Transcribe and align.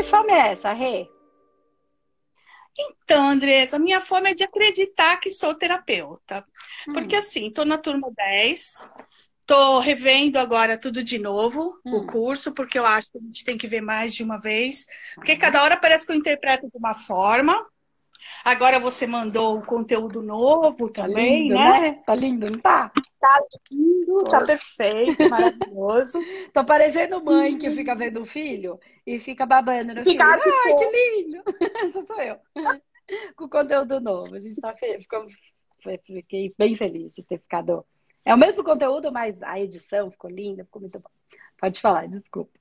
Que 0.00 0.04
fome 0.04 0.32
é 0.32 0.52
essa, 0.52 0.72
Rê? 0.72 1.06
Então, 2.78 3.28
Andressa, 3.28 3.78
minha 3.78 4.00
fome 4.00 4.30
é 4.30 4.34
de 4.34 4.42
acreditar 4.42 5.18
que 5.18 5.30
sou 5.30 5.54
terapeuta. 5.54 6.42
Hum. 6.88 6.94
Porque 6.94 7.14
assim, 7.14 7.50
tô 7.50 7.66
na 7.66 7.76
turma 7.76 8.10
10, 8.10 8.90
tô 9.46 9.78
revendo 9.78 10.38
agora 10.38 10.80
tudo 10.80 11.04
de 11.04 11.18
novo, 11.18 11.78
hum. 11.84 11.96
o 11.96 12.06
curso, 12.06 12.52
porque 12.52 12.78
eu 12.78 12.86
acho 12.86 13.12
que 13.12 13.18
a 13.18 13.20
gente 13.20 13.44
tem 13.44 13.58
que 13.58 13.66
ver 13.66 13.82
mais 13.82 14.14
de 14.14 14.22
uma 14.22 14.40
vez. 14.40 14.86
Porque 15.16 15.36
cada 15.36 15.62
hora 15.62 15.76
parece 15.76 16.06
que 16.06 16.12
eu 16.12 16.16
interpreto 16.16 16.66
de 16.66 16.78
uma 16.78 16.94
forma. 16.94 17.62
Agora 18.44 18.78
você 18.78 19.06
mandou 19.06 19.58
o 19.58 19.64
conteúdo 19.64 20.22
novo 20.22 20.90
tá 20.90 21.02
também, 21.02 21.48
tá 21.48 21.54
lindo, 21.54 21.54
né? 21.54 21.80
né? 21.80 22.02
Tá 22.06 22.14
lindo, 22.14 22.50
não 22.50 22.58
tá? 22.58 22.92
Tá 23.20 23.42
lindo, 23.70 24.24
tá 24.24 24.44
perfeito, 24.44 25.28
maravilhoso. 25.28 26.18
Tô 26.54 26.64
parecendo 26.64 27.22
mãe 27.22 27.58
que 27.58 27.70
fica 27.70 27.94
vendo 27.94 28.22
o 28.22 28.26
filho 28.26 28.78
e 29.06 29.18
fica 29.18 29.44
babando 29.44 29.94
no 29.94 30.04
fica 30.04 30.24
filho. 30.24 30.54
Ai, 30.64 30.74
que 30.76 31.22
lindo! 31.22 31.42
Essa 31.86 32.06
sou 32.06 32.20
eu. 32.22 32.36
Com 33.36 33.48
conteúdo 33.48 34.00
novo. 34.00 34.36
A 34.36 34.40
gente 34.40 34.60
tá 34.60 34.74
feliz. 34.74 35.06
Fiquei 36.06 36.54
bem 36.56 36.76
feliz 36.76 37.14
de 37.14 37.22
ter 37.22 37.38
ficado. 37.38 37.84
É 38.24 38.34
o 38.34 38.38
mesmo 38.38 38.62
conteúdo, 38.62 39.10
mas 39.10 39.42
a 39.42 39.58
edição 39.58 40.10
ficou 40.10 40.30
linda, 40.30 40.64
ficou 40.64 40.80
muito 40.80 40.98
bom. 40.98 41.10
Pode 41.58 41.80
falar, 41.80 42.06
desculpa. 42.06 42.59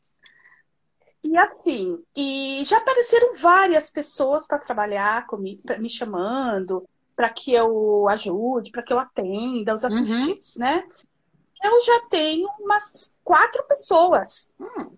E 1.23 1.37
assim, 1.37 2.01
e 2.15 2.63
já 2.63 2.77
apareceram 2.77 3.35
várias 3.35 3.91
pessoas 3.91 4.47
para 4.47 4.57
trabalhar 4.57 5.27
comigo, 5.27 5.61
me 5.77 5.89
chamando, 5.89 6.87
para 7.15 7.29
que 7.29 7.53
eu 7.53 8.07
ajude, 8.07 8.71
para 8.71 8.81
que 8.81 8.93
eu 8.93 8.99
atenda 8.99 9.73
os 9.73 9.83
uhum. 9.83 9.89
assistidos, 9.89 10.55
uhum. 10.55 10.61
né? 10.61 10.83
Eu 11.61 11.81
já 11.81 12.01
tenho 12.09 12.49
umas 12.59 13.17
quatro 13.21 13.63
pessoas 13.67 14.53
hum. 14.57 14.91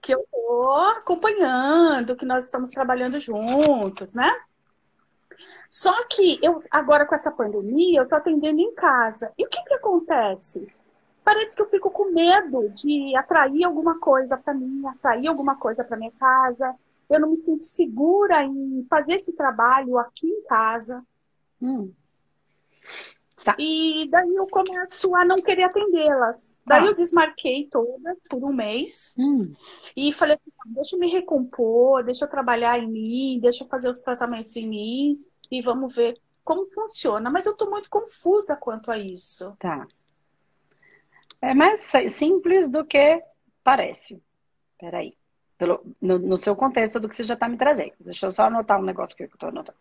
que 0.00 0.14
eu 0.14 0.20
estou 0.20 0.74
acompanhando, 0.96 2.16
que 2.16 2.24
nós 2.24 2.46
estamos 2.46 2.70
trabalhando 2.70 3.20
juntos, 3.20 4.14
né? 4.14 4.34
Só 5.68 5.92
que 6.06 6.38
eu 6.42 6.62
agora 6.70 7.04
com 7.04 7.14
essa 7.14 7.30
pandemia, 7.30 8.00
eu 8.00 8.04
estou 8.04 8.16
atendendo 8.16 8.60
em 8.60 8.74
casa. 8.74 9.32
E 9.36 9.44
o 9.44 9.48
que, 9.48 9.62
que 9.62 9.74
acontece? 9.74 10.72
Parece 11.30 11.54
que 11.54 11.62
eu 11.62 11.68
fico 11.68 11.90
com 11.92 12.10
medo 12.10 12.68
de 12.70 13.14
atrair 13.14 13.62
alguma 13.64 14.00
coisa 14.00 14.36
para 14.36 14.52
mim, 14.52 14.82
atrair 14.84 15.28
alguma 15.28 15.54
coisa 15.54 15.84
para 15.84 15.96
minha 15.96 16.10
casa. 16.12 16.74
Eu 17.08 17.20
não 17.20 17.30
me 17.30 17.36
sinto 17.36 17.62
segura 17.62 18.42
em 18.42 18.84
fazer 18.90 19.14
esse 19.14 19.32
trabalho 19.34 19.96
aqui 19.96 20.26
em 20.26 20.42
casa. 20.42 21.04
Hum. 21.62 21.92
Tá. 23.44 23.54
E 23.58 24.08
daí 24.10 24.34
eu 24.34 24.46
começo 24.48 25.14
a 25.14 25.24
não 25.24 25.40
querer 25.40 25.62
atendê-las. 25.64 26.58
Tá. 26.66 26.78
Daí 26.78 26.86
eu 26.86 26.94
desmarquei 26.94 27.68
todas 27.70 28.18
por 28.28 28.42
um 28.42 28.52
mês. 28.52 29.14
Hum. 29.16 29.52
E 29.96 30.12
falei, 30.12 30.34
assim, 30.34 30.74
deixa 30.74 30.96
eu 30.96 31.00
me 31.00 31.10
recompor, 31.10 32.02
deixa 32.02 32.24
eu 32.24 32.28
trabalhar 32.28 32.78
em 32.80 32.88
mim, 32.88 33.38
deixa 33.40 33.62
eu 33.62 33.68
fazer 33.68 33.88
os 33.88 34.00
tratamentos 34.00 34.56
em 34.56 34.68
mim 34.68 35.24
e 35.48 35.62
vamos 35.62 35.94
ver 35.94 36.20
como 36.44 36.68
funciona. 36.70 37.30
Mas 37.30 37.46
eu 37.46 37.52
estou 37.52 37.70
muito 37.70 37.88
confusa 37.88 38.56
quanto 38.56 38.90
a 38.90 38.98
isso. 38.98 39.54
Tá. 39.60 39.86
É 41.42 41.54
mais 41.54 41.80
simples 42.10 42.68
do 42.68 42.84
que 42.84 43.22
parece. 43.64 44.22
Peraí. 44.78 45.14
Pelo, 45.56 45.84
no, 46.00 46.18
no 46.18 46.36
seu 46.36 46.56
contexto 46.56 46.98
do 47.00 47.08
que 47.08 47.14
você 47.14 47.22
já 47.22 47.34
está 47.34 47.48
me 47.48 47.56
trazendo. 47.56 47.92
Deixa 48.00 48.26
eu 48.26 48.30
só 48.30 48.44
anotar 48.44 48.78
um 48.78 48.84
negócio 48.84 49.16
que 49.16 49.24
eu 49.24 49.26
estou 49.26 49.48
anotando. 49.48 49.78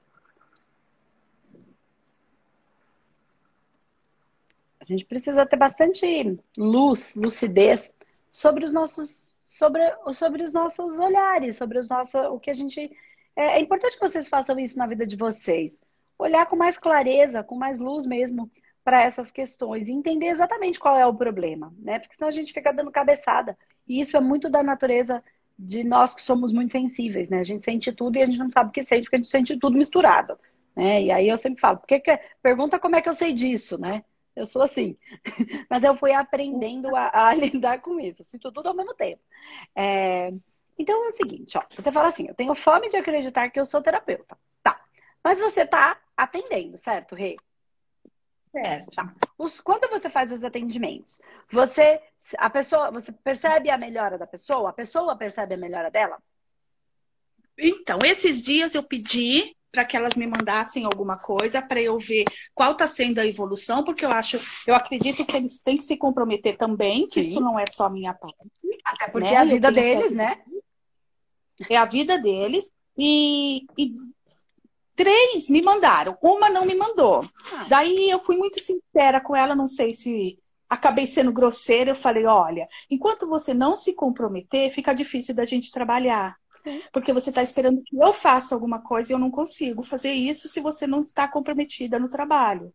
A 4.79 4.85
gente 4.85 5.05
precisa 5.05 5.45
ter 5.45 5.57
bastante 5.57 6.39
luz, 6.57 7.13
lucidez 7.15 7.93
sobre 8.31 8.65
os 8.65 8.73
nossos, 8.73 9.35
sobre, 9.45 9.81
sobre 10.13 10.43
os 10.43 10.51
nossos 10.51 10.97
olhares, 10.97 11.57
sobre 11.57 11.77
os 11.77 11.87
nossos, 11.87 12.15
o 12.15 12.39
que 12.39 12.49
a 12.49 12.53
gente. 12.53 12.91
É, 13.35 13.57
é 13.57 13.59
importante 13.59 13.97
que 13.97 14.07
vocês 14.07 14.27
façam 14.27 14.57
isso 14.59 14.77
na 14.77 14.87
vida 14.87 15.05
de 15.05 15.15
vocês. 15.15 15.79
Olhar 16.17 16.45
com 16.47 16.55
mais 16.55 16.77
clareza, 16.77 17.43
com 17.43 17.55
mais 17.55 17.79
luz 17.79 18.05
mesmo 18.05 18.49
para 18.89 19.03
essas 19.03 19.31
questões 19.31 19.87
e 19.87 19.91
entender 19.91 20.29
exatamente 20.29 20.79
qual 20.79 20.97
é 20.97 21.05
o 21.05 21.13
problema, 21.13 21.71
né? 21.77 21.99
Porque 21.99 22.15
senão 22.15 22.27
a 22.27 22.31
gente 22.31 22.51
fica 22.51 22.73
dando 22.73 22.89
cabeçada. 22.89 23.55
E 23.87 23.99
isso 24.01 24.17
é 24.17 24.19
muito 24.19 24.49
da 24.49 24.63
natureza 24.63 25.23
de 25.59 25.83
nós 25.83 26.15
que 26.15 26.23
somos 26.23 26.51
muito 26.51 26.71
sensíveis, 26.71 27.29
né? 27.29 27.37
A 27.37 27.43
gente 27.43 27.63
sente 27.63 27.91
tudo 27.91 28.17
e 28.17 28.23
a 28.23 28.25
gente 28.25 28.39
não 28.39 28.49
sabe 28.49 28.71
o 28.71 28.73
que 28.73 28.81
sente, 28.81 29.03
porque 29.03 29.17
a 29.17 29.19
gente 29.19 29.27
sente 29.27 29.59
tudo 29.59 29.77
misturado, 29.77 30.39
né? 30.75 31.03
E 31.03 31.11
aí 31.11 31.29
eu 31.29 31.37
sempre 31.37 31.61
falo, 31.61 31.77
porque 31.77 31.99
que... 31.99 32.19
pergunta 32.41 32.79
como 32.79 32.95
é 32.95 33.01
que 33.03 33.07
eu 33.07 33.13
sei 33.13 33.31
disso, 33.31 33.79
né? 33.79 34.03
Eu 34.35 34.47
sou 34.47 34.63
assim. 34.63 34.97
Mas 35.69 35.83
eu 35.83 35.95
fui 35.95 36.11
aprendendo 36.11 36.95
a, 36.95 37.27
a, 37.27 37.33
lidar 37.37 37.81
com 37.81 37.99
isso. 37.99 38.23
Eu 38.23 38.25
sinto 38.25 38.51
tudo 38.51 38.69
ao 38.69 38.75
mesmo 38.75 38.95
tempo. 38.95 39.21
É... 39.75 40.33
Então 40.79 41.05
é 41.05 41.09
o 41.09 41.11
seguinte, 41.11 41.59
ó. 41.59 41.63
Você 41.77 41.91
fala 41.91 42.07
assim, 42.07 42.27
eu 42.27 42.33
tenho 42.33 42.55
fome 42.55 42.89
de 42.89 42.97
acreditar 42.97 43.51
que 43.51 43.59
eu 43.59 43.67
sou 43.67 43.83
terapeuta. 43.83 44.35
Tá. 44.63 44.81
Mas 45.23 45.39
você 45.39 45.63
tá 45.63 45.95
atendendo, 46.17 46.75
certo, 46.75 47.13
Rê? 47.13 47.37
Certo. 48.51 48.95
Tá. 48.95 49.13
Os, 49.37 49.59
quando 49.59 49.89
você 49.89 50.09
faz 50.09 50.31
os 50.31 50.43
atendimentos, 50.43 51.19
você 51.51 52.01
a 52.37 52.49
pessoa, 52.49 52.91
você 52.91 53.11
percebe 53.11 53.69
a 53.69 53.77
melhora 53.77 54.17
da 54.17 54.25
pessoa? 54.25 54.69
A 54.69 54.73
pessoa 54.73 55.15
percebe 55.15 55.53
a 55.53 55.57
melhora 55.57 55.91
dela? 55.91 56.17
Então, 57.57 57.99
esses 58.03 58.41
dias 58.41 58.73
eu 58.73 58.83
pedi 58.83 59.55
para 59.71 59.85
que 59.85 59.95
elas 59.95 60.15
me 60.15 60.25
mandassem 60.25 60.83
alguma 60.85 61.17
coisa 61.17 61.61
para 61.61 61.79
eu 61.79 61.99
ver 61.99 62.25
qual 62.55 62.71
está 62.71 62.87
sendo 62.87 63.19
a 63.19 63.25
evolução, 63.25 63.83
porque 63.83 64.03
eu 64.03 64.09
acho, 64.09 64.39
eu 64.65 64.73
acredito 64.73 65.23
que 65.23 65.37
eles 65.37 65.61
têm 65.61 65.77
que 65.77 65.83
se 65.83 65.95
comprometer 65.95 66.57
também, 66.57 67.07
que 67.07 67.23
Sim. 67.23 67.29
isso 67.29 67.41
não 67.41 67.59
é 67.59 67.65
só 67.67 67.85
a 67.85 67.89
minha 67.89 68.13
parte. 68.13 68.35
Até 68.83 69.09
porque 69.09 69.29
né? 69.29 69.35
é 69.35 69.37
a 69.37 69.43
vida 69.43 69.71
deles, 69.71 70.11
né? 70.11 70.41
É 71.69 71.77
a 71.77 71.85
vida 71.85 72.17
deles. 72.17 72.71
E, 72.97 73.65
e 73.77 73.93
Três 74.99 75.49
me 75.49 75.61
mandaram, 75.61 76.17
uma 76.21 76.49
não 76.49 76.65
me 76.65 76.75
mandou. 76.75 77.23
Ah. 77.53 77.65
Daí 77.69 78.09
eu 78.09 78.19
fui 78.19 78.35
muito 78.35 78.59
sincera 78.59 79.21
com 79.21 79.33
ela, 79.33 79.55
não 79.55 79.65
sei 79.65 79.93
se 79.93 80.37
acabei 80.69 81.05
sendo 81.05 81.31
grosseira. 81.31 81.91
Eu 81.91 81.95
falei: 81.95 82.25
olha, 82.25 82.67
enquanto 82.91 83.25
você 83.25 83.53
não 83.53 83.77
se 83.77 83.93
comprometer, 83.93 84.69
fica 84.71 84.93
difícil 84.93 85.33
da 85.33 85.45
gente 85.45 85.71
trabalhar. 85.71 86.35
Porque 86.91 87.13
você 87.13 87.29
está 87.29 87.41
esperando 87.41 87.81
que 87.81 87.95
eu 87.95 88.11
faça 88.11 88.53
alguma 88.53 88.81
coisa 88.81 89.13
e 89.13 89.15
eu 89.15 89.19
não 89.19 89.31
consigo 89.31 89.81
fazer 89.83 90.11
isso 90.11 90.49
se 90.49 90.59
você 90.59 90.85
não 90.85 91.01
está 91.01 91.25
comprometida 91.29 91.97
no 91.97 92.09
trabalho, 92.09 92.73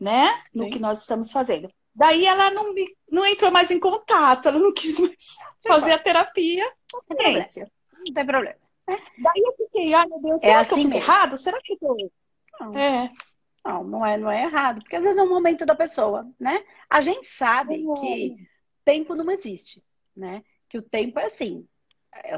né? 0.00 0.42
No 0.52 0.64
Sim. 0.64 0.70
que 0.70 0.80
nós 0.80 1.02
estamos 1.02 1.30
fazendo. 1.30 1.72
Daí 1.94 2.26
ela 2.26 2.50
não, 2.50 2.74
me, 2.74 2.96
não 3.08 3.24
entrou 3.24 3.52
mais 3.52 3.70
em 3.70 3.78
contato, 3.78 4.48
ela 4.48 4.58
não 4.58 4.74
quis 4.74 4.98
mais 4.98 5.36
fazer 5.64 5.92
a 5.92 5.98
terapia. 5.98 6.64
Não 6.92 7.16
tem. 7.16 7.44
Não 8.04 8.12
tem 8.12 8.26
problema. 8.26 8.61
Daí 8.86 9.42
eu 9.44 9.52
fiquei, 9.56 9.94
ai 9.94 10.06
meu 10.06 10.20
Deus, 10.20 10.42
é 10.42 10.46
será 10.46 10.60
é 10.60 10.64
que 10.64 10.72
assim 10.72 10.82
eu 10.82 10.88
fiz 10.88 10.96
mesmo. 10.96 11.10
errado? 11.10 11.38
Será 11.38 11.58
que 11.62 11.78
eu. 11.80 11.96
Não. 12.60 12.78
É. 12.78 13.12
Não, 13.64 13.84
não 13.84 14.04
é, 14.06 14.16
não 14.16 14.30
é 14.30 14.42
errado, 14.42 14.80
porque 14.80 14.96
às 14.96 15.04
vezes 15.04 15.18
é 15.18 15.22
um 15.22 15.28
momento 15.28 15.64
da 15.64 15.74
pessoa, 15.74 16.28
né? 16.38 16.64
A 16.90 17.00
gente 17.00 17.28
sabe 17.28 17.74
é. 17.74 18.00
que 18.00 18.36
tempo 18.84 19.14
não 19.14 19.30
existe, 19.30 19.82
né? 20.16 20.42
Que 20.68 20.78
o 20.78 20.82
tempo 20.82 21.18
é 21.20 21.26
assim. 21.26 21.66
É, 22.12 22.36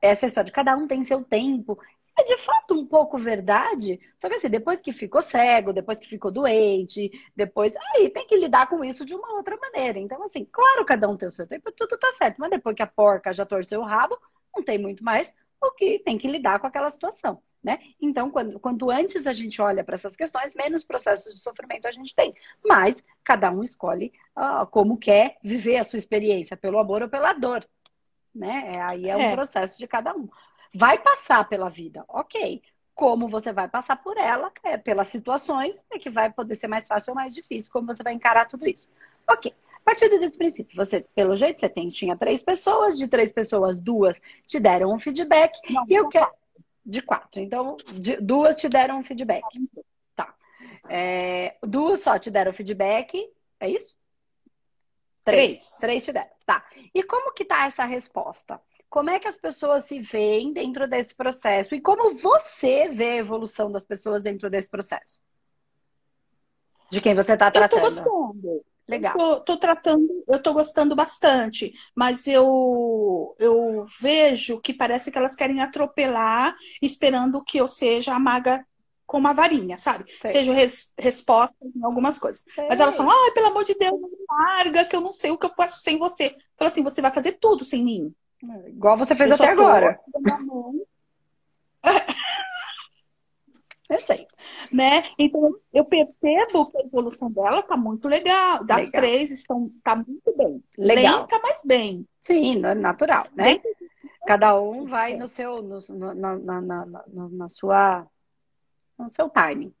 essa 0.00 0.26
história 0.26 0.46
de 0.46 0.52
cada 0.52 0.76
um 0.76 0.86
tem 0.86 1.04
seu 1.04 1.24
tempo. 1.24 1.78
É 2.16 2.24
de 2.24 2.36
fato 2.36 2.74
um 2.74 2.86
pouco 2.86 3.16
verdade, 3.18 3.98
só 4.18 4.28
que 4.28 4.34
assim, 4.34 4.50
depois 4.50 4.82
que 4.82 4.92
ficou 4.92 5.22
cego, 5.22 5.72
depois 5.72 5.98
que 5.98 6.06
ficou 6.06 6.30
doente, 6.30 7.10
depois. 7.34 7.74
Aí 7.76 8.10
tem 8.10 8.26
que 8.26 8.36
lidar 8.36 8.68
com 8.68 8.84
isso 8.84 9.04
de 9.04 9.14
uma 9.14 9.34
outra 9.34 9.56
maneira. 9.56 9.98
Então, 9.98 10.22
assim, 10.22 10.44
claro, 10.44 10.84
cada 10.84 11.08
um 11.08 11.16
tem 11.16 11.28
o 11.28 11.32
seu 11.32 11.48
tempo, 11.48 11.72
tudo 11.72 11.98
tá 11.98 12.12
certo, 12.12 12.36
mas 12.38 12.50
depois 12.50 12.76
que 12.76 12.82
a 12.82 12.86
porca 12.86 13.32
já 13.32 13.46
torceu 13.46 13.80
o 13.80 13.84
rabo, 13.84 14.18
não 14.54 14.62
tem 14.62 14.78
muito 14.78 15.04
mais 15.04 15.34
o 15.60 15.70
que 15.72 15.98
tem 16.00 16.18
que 16.18 16.28
lidar 16.28 16.58
com 16.58 16.66
aquela 16.66 16.90
situação. 16.90 17.40
Né? 17.62 17.78
Então, 18.00 18.28
quando, 18.28 18.58
quanto 18.58 18.90
antes 18.90 19.24
a 19.24 19.32
gente 19.32 19.62
olha 19.62 19.84
para 19.84 19.94
essas 19.94 20.16
questões, 20.16 20.56
menos 20.56 20.82
processos 20.82 21.32
de 21.32 21.40
sofrimento 21.40 21.86
a 21.86 21.92
gente 21.92 22.12
tem. 22.12 22.34
Mas 22.64 23.04
cada 23.22 23.52
um 23.52 23.62
escolhe 23.62 24.12
uh, 24.36 24.66
como 24.66 24.98
quer 24.98 25.38
viver 25.44 25.76
a 25.76 25.84
sua 25.84 25.96
experiência, 25.96 26.56
pelo 26.56 26.78
amor 26.78 27.02
ou 27.02 27.08
pela 27.08 27.32
dor. 27.32 27.64
Né? 28.34 28.74
É, 28.74 28.82
aí 28.82 29.08
é, 29.08 29.12
é 29.12 29.16
um 29.16 29.32
processo 29.32 29.78
de 29.78 29.86
cada 29.86 30.12
um. 30.12 30.28
Vai 30.74 30.98
passar 30.98 31.48
pela 31.48 31.68
vida, 31.68 32.04
ok. 32.08 32.60
Como 32.94 33.28
você 33.28 33.52
vai 33.52 33.68
passar 33.68 33.96
por 33.96 34.16
ela, 34.16 34.50
é, 34.64 34.76
pelas 34.76 35.08
situações, 35.08 35.84
é 35.92 35.98
que 35.98 36.10
vai 36.10 36.32
poder 36.32 36.56
ser 36.56 36.66
mais 36.66 36.88
fácil 36.88 37.12
ou 37.12 37.14
mais 37.14 37.32
difícil, 37.32 37.70
como 37.70 37.86
você 37.86 38.02
vai 38.02 38.12
encarar 38.12 38.46
tudo 38.48 38.68
isso. 38.68 38.88
Ok. 39.28 39.54
A 39.82 39.84
partir 39.84 40.08
desse 40.08 40.38
princípio, 40.38 40.76
você, 40.76 41.00
pelo 41.14 41.36
jeito, 41.36 41.58
você 41.58 41.68
tem, 41.68 41.88
tinha 41.88 42.16
três 42.16 42.40
pessoas, 42.40 42.96
de 42.96 43.08
três 43.08 43.32
pessoas, 43.32 43.80
duas 43.80 44.20
te 44.46 44.60
deram 44.60 44.94
um 44.94 44.98
feedback. 44.98 45.58
Não, 45.68 45.84
e 45.88 45.94
eu 45.94 46.08
quero. 46.08 46.30
De 46.84 47.02
quatro. 47.02 47.40
Então, 47.40 47.76
de, 47.92 48.16
duas 48.16 48.56
te 48.56 48.68
deram 48.68 48.98
um 48.98 49.04
feedback. 49.04 49.44
Tá. 50.14 50.34
É, 50.88 51.56
duas 51.62 52.00
só 52.00 52.18
te 52.18 52.30
deram 52.30 52.52
feedback. 52.52 53.28
É 53.58 53.68
isso? 53.68 53.96
Três. 55.24 55.58
Três. 55.58 55.76
Três 55.80 56.04
te 56.04 56.12
deram. 56.12 56.30
Tá. 56.46 56.64
E 56.94 57.02
como 57.02 57.32
que 57.34 57.44
tá 57.44 57.66
essa 57.66 57.84
resposta? 57.84 58.60
Como 58.88 59.10
é 59.10 59.18
que 59.18 59.28
as 59.28 59.38
pessoas 59.38 59.84
se 59.84 60.00
veem 60.00 60.52
dentro 60.52 60.88
desse 60.88 61.14
processo? 61.14 61.74
E 61.74 61.80
como 61.80 62.14
você 62.14 62.88
vê 62.88 63.12
a 63.12 63.16
evolução 63.16 63.70
das 63.70 63.84
pessoas 63.84 64.22
dentro 64.22 64.48
desse 64.48 64.68
processo? 64.68 65.18
De 66.90 67.00
quem 67.00 67.14
você 67.14 67.32
está 67.32 67.50
tratando? 67.50 67.78
Eu 67.78 67.82
tô 67.82 67.88
gostando. 67.88 68.64
Legal. 68.88 69.14
Eu 69.14 69.18
tô, 69.18 69.40
tô, 69.40 69.56
tratando, 69.56 70.24
eu 70.26 70.42
tô 70.42 70.52
gostando 70.52 70.94
bastante, 70.94 71.72
mas 71.94 72.26
eu, 72.26 73.34
eu 73.38 73.84
vejo 74.00 74.60
que 74.60 74.74
parece 74.74 75.10
que 75.10 75.18
elas 75.18 75.36
querem 75.36 75.60
atropelar, 75.60 76.54
esperando 76.80 77.42
que 77.42 77.58
eu 77.58 77.68
seja 77.68 78.14
a 78.14 78.18
maga 78.18 78.66
com 79.06 79.18
uma 79.18 79.32
varinha, 79.32 79.76
sabe? 79.76 80.10
Sei. 80.10 80.32
Seja 80.32 80.52
res, 80.52 80.92
resposta 80.98 81.54
em 81.62 81.84
algumas 81.84 82.18
coisas. 82.18 82.44
Sei. 82.48 82.66
Mas 82.68 82.80
elas 82.80 82.96
falam, 82.96 83.12
ai, 83.12 83.30
pelo 83.32 83.48
amor 83.48 83.62
de 83.64 83.74
Deus, 83.74 84.00
larga, 84.28 84.84
que 84.84 84.96
eu 84.96 85.00
não 85.00 85.12
sei 85.12 85.30
o 85.30 85.38
que 85.38 85.46
eu 85.46 85.54
faço 85.54 85.80
sem 85.80 85.98
você. 85.98 86.34
Fala 86.56 86.70
assim, 86.70 86.82
você 86.82 87.00
vai 87.00 87.12
fazer 87.12 87.32
tudo 87.32 87.64
sem 87.64 87.84
mim. 87.84 88.14
Igual 88.66 88.96
você 88.96 89.14
fez 89.14 89.30
eu 89.30 89.36
até 89.36 89.48
agora. 89.48 90.00
Perfeito. 93.86 94.32
Né? 94.72 95.04
Então, 95.18 95.54
eu 95.72 95.84
percebo 95.84 96.66
que 96.70 96.78
a 96.78 96.80
evolução 96.80 97.30
dela 97.30 97.60
está 97.60 97.76
muito 97.76 98.08
legal. 98.08 98.64
Das 98.64 98.86
legal. 98.86 99.02
três, 99.02 99.30
estão, 99.30 99.70
tá 99.84 99.94
muito 99.94 100.34
bem. 100.36 100.64
Legal. 100.78 101.18
Nem 101.18 101.26
tá 101.26 101.38
mais 101.40 101.62
bem. 101.62 102.08
Sim, 102.20 102.56
natural, 102.56 103.26
né? 103.34 103.44
Bem... 103.44 103.62
Cada 104.26 104.58
um 104.58 104.86
vai 104.86 105.16
no 105.16 105.26
seu, 105.26 105.60
no, 105.62 105.80
na, 106.14 106.36
na, 106.36 106.60
na, 106.60 107.04
na, 107.08 107.48
sua, 107.48 108.06
no 108.96 109.08
seu 109.08 109.28
timing, 109.28 109.74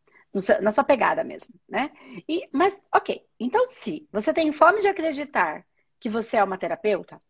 na 0.60 0.70
sua 0.72 0.82
pegada 0.82 1.22
mesmo, 1.22 1.54
né? 1.68 1.90
E, 2.28 2.48
mas, 2.52 2.80
ok. 2.92 3.24
Então, 3.38 3.64
se 3.66 4.06
você 4.12 4.32
tem 4.32 4.52
fome 4.52 4.80
de 4.80 4.88
acreditar 4.88 5.64
que 6.00 6.08
você 6.08 6.38
é 6.38 6.44
uma 6.44 6.58
terapeuta, 6.58 7.22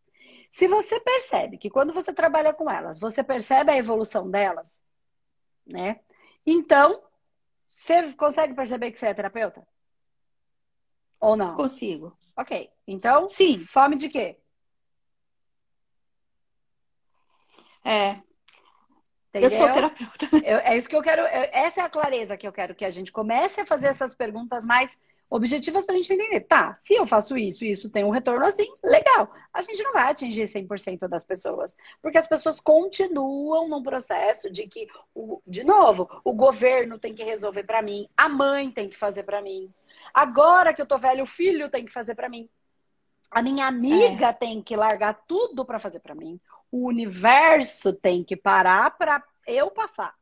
se 0.50 0.66
você 0.66 0.98
percebe 1.00 1.58
que 1.58 1.70
quando 1.70 1.92
você 1.92 2.12
trabalha 2.14 2.54
com 2.54 2.70
elas, 2.70 2.98
você 2.98 3.22
percebe 3.22 3.70
a 3.70 3.76
evolução 3.76 4.30
delas, 4.30 4.80
né? 5.66 6.00
Então, 6.46 7.00
você 7.72 8.12
consegue 8.12 8.54
perceber 8.54 8.92
que 8.92 8.98
você 8.98 9.06
é 9.06 9.14
terapeuta? 9.14 9.66
Ou 11.18 11.34
não? 11.36 11.56
Consigo. 11.56 12.16
Ok. 12.36 12.70
Então, 12.86 13.28
sim. 13.28 13.64
Fome 13.64 13.96
de 13.96 14.10
quê? 14.10 14.38
É. 17.82 18.20
Entendeu? 19.30 19.48
Eu 19.48 19.50
sou 19.50 19.72
terapeuta. 19.72 20.28
Eu, 20.44 20.58
é 20.58 20.76
isso 20.76 20.88
que 20.88 20.94
eu 20.94 21.02
quero. 21.02 21.22
Eu, 21.22 21.48
essa 21.52 21.80
é 21.80 21.84
a 21.84 21.88
clareza 21.88 22.36
que 22.36 22.46
eu 22.46 22.52
quero 22.52 22.74
que 22.74 22.84
a 22.84 22.90
gente 22.90 23.10
comece 23.10 23.62
a 23.62 23.66
fazer 23.66 23.86
essas 23.86 24.14
perguntas 24.14 24.66
mais 24.66 24.96
objetivas 25.32 25.86
para 25.86 25.94
a 25.94 25.98
gente 25.98 26.12
entender. 26.12 26.40
Tá, 26.40 26.74
se 26.74 26.94
eu 26.94 27.06
faço 27.06 27.38
isso 27.38 27.64
e 27.64 27.70
isso 27.70 27.88
tem 27.88 28.04
um 28.04 28.10
retorno 28.10 28.44
assim, 28.44 28.70
legal. 28.84 29.32
A 29.52 29.62
gente 29.62 29.82
não 29.82 29.92
vai 29.92 30.10
atingir 30.10 30.44
100% 30.44 31.08
das 31.08 31.24
pessoas, 31.24 31.74
porque 32.02 32.18
as 32.18 32.26
pessoas 32.26 32.60
continuam 32.60 33.66
num 33.66 33.82
processo 33.82 34.50
de 34.50 34.66
que, 34.66 34.86
de 35.46 35.64
novo, 35.64 36.06
o 36.22 36.34
governo 36.34 36.98
tem 36.98 37.14
que 37.14 37.24
resolver 37.24 37.64
para 37.64 37.80
mim, 37.80 38.06
a 38.14 38.28
mãe 38.28 38.70
tem 38.70 38.90
que 38.90 38.96
fazer 38.96 39.22
para 39.22 39.40
mim. 39.40 39.72
Agora 40.12 40.74
que 40.74 40.82
eu 40.82 40.86
tô 40.86 40.98
velho, 40.98 41.24
o 41.24 41.26
filho 41.26 41.70
tem 41.70 41.86
que 41.86 41.92
fazer 41.92 42.14
para 42.14 42.28
mim. 42.28 42.46
A 43.30 43.40
minha 43.40 43.66
amiga 43.66 44.26
é. 44.26 44.32
tem 44.34 44.60
que 44.60 44.76
largar 44.76 45.24
tudo 45.26 45.64
para 45.64 45.78
fazer 45.78 46.00
para 46.00 46.14
mim. 46.14 46.38
O 46.70 46.86
universo 46.86 47.94
tem 47.94 48.22
que 48.22 48.36
parar 48.36 48.90
para 48.98 49.24
eu 49.46 49.70
passar. 49.70 50.14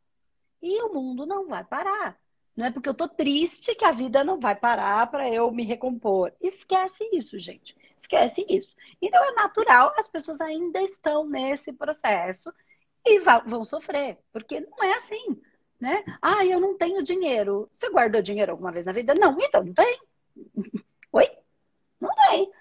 E 0.63 0.81
o 0.83 0.95
mundo 0.95 1.27
não 1.27 1.49
vai 1.49 1.65
parar. 1.65 2.17
Não 2.61 2.67
é 2.67 2.71
porque 2.71 2.91
eu 2.91 2.95
tô 2.95 3.09
triste 3.09 3.75
que 3.75 3.87
a 3.87 3.91
vida 3.91 4.23
não 4.23 4.39
vai 4.39 4.55
parar 4.55 5.11
para 5.11 5.27
eu 5.31 5.51
me 5.51 5.65
recompor. 5.65 6.31
Esquece 6.39 7.09
isso, 7.11 7.39
gente. 7.39 7.75
Esquece 7.97 8.45
isso. 8.51 8.69
Então 9.01 9.25
é 9.25 9.33
natural, 9.33 9.95
as 9.97 10.07
pessoas 10.07 10.43
ainda 10.43 10.79
estão 10.83 11.27
nesse 11.27 11.73
processo 11.73 12.53
e 13.03 13.19
vão 13.47 13.65
sofrer, 13.65 14.19
porque 14.31 14.61
não 14.61 14.85
é 14.85 14.93
assim, 14.93 15.41
né? 15.81 16.05
Ah, 16.21 16.45
eu 16.45 16.61
não 16.61 16.77
tenho 16.77 17.03
dinheiro. 17.03 17.67
Você 17.73 17.89
guardou 17.89 18.21
dinheiro 18.21 18.53
alguma 18.53 18.71
vez 18.71 18.85
na 18.85 18.93
vida? 18.93 19.15
Não, 19.15 19.41
então 19.41 19.65
não 19.65 19.73
tem. 19.73 19.99
Oi? 21.13 21.31
Não 21.99 22.11
tem. 22.29 22.53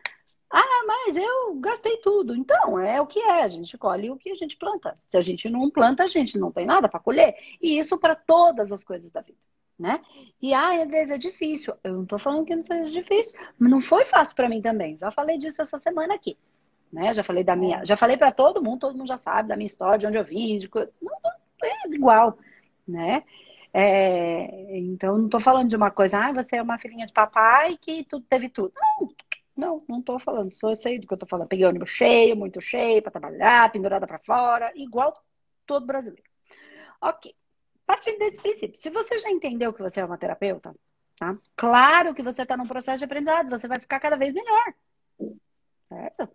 Ah, 0.50 0.84
mas 0.88 1.18
eu 1.18 1.56
gastei 1.56 1.98
tudo. 1.98 2.34
Então, 2.34 2.80
é 2.80 3.02
o 3.02 3.06
que 3.06 3.20
é. 3.20 3.44
A 3.44 3.50
gente 3.50 3.78
colhe 3.78 4.10
o 4.10 4.18
que 4.18 4.32
a 4.32 4.36
gente 4.36 4.56
planta. 4.56 4.98
Se 5.10 5.18
a 5.18 5.22
gente 5.22 5.50
não 5.50 5.70
planta, 5.70 6.04
a 6.04 6.08
gente 6.08 6.40
não 6.40 6.54
tem 6.54 6.66
nada 6.66 6.88
para 6.88 7.02
colher. 7.02 7.36
E 7.62 7.78
isso 7.78 7.98
para 7.98 8.16
todas 8.16 8.72
as 8.72 8.82
coisas 8.82 9.12
da 9.12 9.20
vida 9.20 9.38
né? 9.80 10.02
E 10.42 10.54
ah, 10.54 10.84
às 10.84 10.90
vezes 10.90 11.12
é 11.12 11.18
difícil. 11.18 11.74
Eu 11.84 11.94
não 11.94 12.06
tô 12.06 12.20
falando 12.20 12.46
que 12.46 12.56
não 12.56 12.64
seja 12.64 12.92
difícil, 12.92 13.40
mas 13.58 13.72
não 13.72 13.80
foi 13.80 14.06
fácil 14.06 14.36
para 14.36 14.50
mim 14.50 14.62
também. 14.62 14.98
Já 14.98 15.10
falei 15.10 15.38
disso 15.38 15.62
essa 15.62 15.80
semana 15.80 16.14
aqui, 16.14 16.38
né? 16.92 17.14
Já 17.14 17.24
falei 17.24 17.44
da 17.44 17.56
minha, 17.56 17.80
é. 17.80 17.86
já 17.86 17.96
falei 17.96 18.18
para 18.18 18.32
todo 18.32 18.62
mundo, 18.62 18.82
todo 18.82 18.98
mundo 18.98 19.08
já 19.08 19.18
sabe 19.18 19.48
da 19.48 19.56
minha 19.56 19.68
história, 19.68 19.98
de 19.98 20.08
onde 20.08 20.18
eu 20.18 20.24
vim, 20.26 20.58
de 20.58 20.70
não, 21.02 21.14
não 21.24 21.70
é 21.70 21.96
igual, 21.96 22.38
né? 22.88 23.24
É, 23.74 24.78
então 24.80 25.18
não 25.18 25.30
tô 25.30 25.40
falando 25.40 25.70
de 25.70 25.76
uma 25.76 25.92
coisa, 25.92 26.20
ah, 26.20 26.34
você 26.34 26.58
é 26.58 26.62
uma 26.62 26.80
filhinha 26.80 27.06
de 27.06 27.14
papai 27.14 27.78
que 27.78 28.04
tudo 28.04 28.26
teve 28.30 28.50
tudo. 28.50 28.74
Não, 28.76 29.10
não, 29.56 29.84
não 29.88 30.02
tô 30.02 30.20
falando. 30.20 30.52
Só 30.54 30.72
eu 30.72 30.76
sei 30.76 31.00
do 31.00 31.08
que 31.08 31.14
eu 31.14 31.18
tô 31.18 31.26
falando. 31.28 31.48
Peguei 31.48 31.66
ônibus 31.66 31.90
cheio, 31.90 32.36
muito 32.36 32.62
cheio 32.62 33.02
para 33.02 33.12
trabalhar, 33.12 33.72
pendurada 33.72 34.08
para 34.08 34.20
fora, 34.20 34.72
igual 34.76 35.14
todo 35.66 35.86
brasileiro. 35.86 36.24
Ok 37.02 37.34
partindo 37.90 38.20
desse 38.20 38.40
princípio. 38.40 38.80
Se 38.80 38.92
você 38.92 39.18
já 39.18 39.32
entendeu 39.32 39.74
que 39.74 39.82
você 39.82 40.00
é 40.00 40.06
uma 40.06 40.16
terapeuta, 40.16 40.76
tá? 41.18 41.36
Claro 41.56 42.14
que 42.14 42.22
você 42.22 42.44
está 42.44 42.56
num 42.56 42.68
processo 42.68 43.00
de 43.00 43.06
aprendizado, 43.06 43.50
você 43.50 43.68
vai 43.68 43.80
ficar 43.80 44.00
cada 44.00 44.16
vez 44.16 44.32
melhor. 44.32 44.76
Certo? 45.88 46.30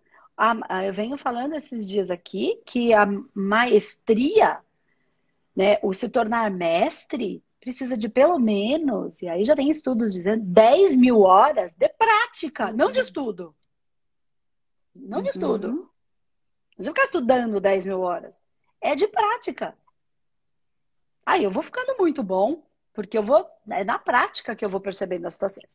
eu 0.85 0.93
venho 0.93 1.17
falando 1.17 1.55
esses 1.55 1.89
dias 1.89 2.11
aqui 2.11 2.61
que 2.67 2.93
a 2.93 3.07
maestria, 3.33 4.59
né, 5.55 5.79
o 5.81 5.95
se 5.95 6.09
tornar 6.09 6.51
mestre, 6.51 7.41
precisa 7.61 7.97
de 7.97 8.09
pelo 8.09 8.37
menos, 8.37 9.23
e 9.23 9.29
aí 9.29 9.45
já 9.45 9.55
tem 9.55 9.71
estudos 9.71 10.13
dizendo, 10.13 10.45
10 10.45 10.97
mil 10.97 11.21
horas 11.21 11.73
de 11.73 11.89
prática, 11.91 12.73
não 12.73 12.91
de 12.91 12.99
estudo. 12.99 13.55
Não 14.93 15.23
de 15.23 15.29
estudo. 15.29 15.69
Uhum. 15.69 15.89
Não 16.79 16.87
ficar 16.87 17.05
estudando 17.05 17.61
10 17.61 17.87
mil 17.87 18.01
horas. 18.01 18.43
É 18.81 18.97
de 18.97 19.07
prática. 19.07 19.73
Aí 21.27 21.45
eu 21.45 21.51
vou 21.51 21.63
ficando 21.63 21.97
muito 21.99 22.23
bom, 22.23 22.63
porque 22.93 23.17
eu 23.17 23.23
vou, 23.23 23.47
é 23.71 23.85
na 23.85 23.99
prática 23.99 24.55
que 24.55 24.65
eu 24.65 24.69
vou 24.71 24.81
percebendo 24.81 25.27
as 25.27 25.35
situações. 25.35 25.69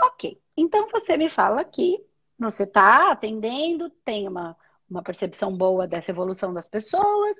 Ok, 0.00 0.40
então 0.56 0.88
você 0.90 1.16
me 1.16 1.28
fala 1.28 1.64
que 1.64 2.04
você 2.38 2.64
está 2.64 3.12
atendendo, 3.12 3.90
tem 4.04 4.28
uma, 4.28 4.56
uma 4.88 5.02
percepção 5.02 5.56
boa 5.56 5.86
dessa 5.86 6.10
evolução 6.10 6.52
das 6.52 6.68
pessoas, 6.68 7.36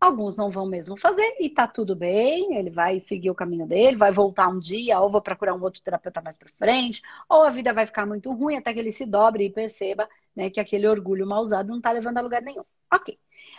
alguns 0.00 0.36
não 0.36 0.50
vão 0.50 0.66
mesmo 0.66 0.96
fazer 0.96 1.36
e 1.40 1.50
tá 1.50 1.68
tudo 1.68 1.94
bem, 1.94 2.56
ele 2.56 2.70
vai 2.70 3.00
seguir 3.00 3.30
o 3.30 3.34
caminho 3.34 3.66
dele, 3.66 3.96
vai 3.96 4.12
voltar 4.12 4.48
um 4.48 4.58
dia, 4.58 4.98
ou 5.00 5.10
vou 5.10 5.20
procurar 5.20 5.54
um 5.54 5.62
outro 5.62 5.82
terapeuta 5.82 6.20
mais 6.22 6.36
para 6.36 6.48
frente, 6.58 7.02
ou 7.28 7.42
a 7.42 7.50
vida 7.50 7.72
vai 7.72 7.86
ficar 7.86 8.06
muito 8.06 8.32
ruim 8.32 8.56
até 8.56 8.72
que 8.72 8.78
ele 8.80 8.92
se 8.92 9.06
dobre 9.06 9.44
e 9.44 9.50
perceba 9.50 10.08
né, 10.34 10.50
que 10.50 10.60
aquele 10.60 10.88
orgulho 10.88 11.26
mal 11.26 11.42
usado 11.42 11.68
não 11.68 11.78
está 11.78 11.90
levando 11.92 12.18
a 12.18 12.22
lugar 12.22 12.42
nenhum. 12.42 12.64
Ok. 12.92 13.18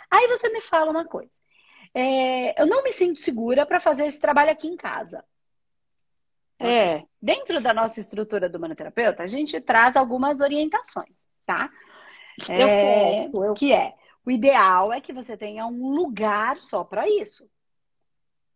Aí 0.09 0.27
você 0.27 0.49
me 0.49 0.61
fala 0.61 0.91
uma 0.91 1.05
coisa 1.05 1.40
é, 1.93 2.61
eu 2.61 2.65
não 2.65 2.83
me 2.83 2.91
sinto 2.91 3.21
segura 3.21 3.65
para 3.65 3.79
fazer 3.79 4.05
esse 4.05 4.19
trabalho 4.19 4.51
aqui 4.51 4.67
em 4.67 4.77
casa. 4.77 5.23
É. 6.59 7.03
Dentro 7.21 7.59
da 7.61 7.73
nossa 7.73 7.99
estrutura 7.99 8.47
do 8.47 8.59
manoterapeuta, 8.59 9.23
a 9.23 9.27
gente 9.27 9.59
traz 9.59 9.95
algumas 9.95 10.41
orientações, 10.41 11.15
tá? 11.45 11.69
É, 12.47 13.25
eu, 13.25 13.43
eu... 13.43 13.53
Que 13.53 13.73
é, 13.73 13.95
o 14.25 14.31
ideal 14.31 14.93
é 14.93 15.01
que 15.01 15.11
você 15.11 15.35
tenha 15.35 15.65
um 15.65 15.89
lugar 15.89 16.57
só 16.61 16.83
para 16.83 17.09
isso. 17.09 17.49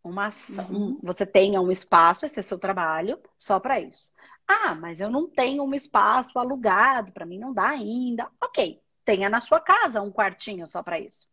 Uma, 0.04 0.30
uhum. 0.70 0.78
um, 0.78 1.00
você 1.02 1.26
tenha 1.26 1.60
um 1.60 1.72
espaço, 1.72 2.26
esse 2.26 2.40
é 2.40 2.44
seu 2.44 2.60
trabalho, 2.60 3.20
só 3.38 3.60
para 3.60 3.80
isso. 3.80 4.04
Ah, 4.48 4.76
mas 4.76 5.02
eu 5.02 5.10
não 5.10 5.28
tenho 5.28 5.64
um 5.64 5.74
espaço 5.74 6.38
alugado, 6.38 7.12
para 7.12 7.26
mim 7.26 7.40
não 7.40 7.52
dá 7.52 7.70
ainda. 7.70 8.30
Ok, 8.40 8.80
tenha 9.04 9.28
na 9.28 9.42
sua 9.42 9.60
casa 9.60 10.04
um 10.04 10.12
quartinho 10.12 10.68
só 10.68 10.84
para 10.84 11.00
isso. 11.00 11.28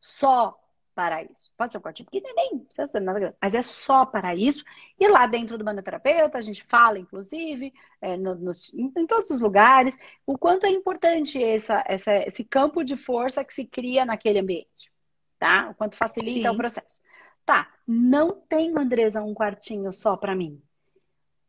Só 0.00 0.58
para 0.96 1.22
isso. 1.22 1.52
Pode 1.58 1.72
ser 1.72 1.78
um 1.78 1.82
quartinho 1.82 2.08
pequeno, 2.10 2.34
nem 2.34 2.58
precisa 2.60 2.86
ser 2.86 3.00
nada 3.00 3.20
grande, 3.20 3.36
mas 3.40 3.54
é 3.54 3.60
só 3.60 4.06
para 4.06 4.34
isso. 4.34 4.64
E 4.98 5.06
lá 5.06 5.26
dentro 5.26 5.58
do 5.58 5.64
manoterapeuta, 5.64 6.38
a 6.38 6.40
gente 6.40 6.64
fala, 6.64 6.98
inclusive, 6.98 7.70
é, 8.00 8.16
no, 8.16 8.34
nos, 8.34 8.72
em 8.72 9.06
todos 9.06 9.30
os 9.30 9.38
lugares, 9.38 9.94
o 10.24 10.38
quanto 10.38 10.64
é 10.64 10.70
importante 10.70 11.40
essa, 11.42 11.84
essa, 11.86 12.14
esse 12.26 12.42
campo 12.42 12.82
de 12.82 12.96
força 12.96 13.44
que 13.44 13.52
se 13.52 13.66
cria 13.66 14.06
naquele 14.06 14.38
ambiente, 14.38 14.90
tá? 15.38 15.68
O 15.70 15.74
quanto 15.74 15.98
facilita 15.98 16.48
Sim. 16.48 16.54
o 16.54 16.56
processo. 16.56 17.00
Tá, 17.44 17.70
não 17.86 18.32
tenho, 18.32 18.78
Andresa, 18.78 19.22
um 19.22 19.34
quartinho 19.34 19.92
só 19.92 20.16
para 20.16 20.34
mim. 20.34 20.62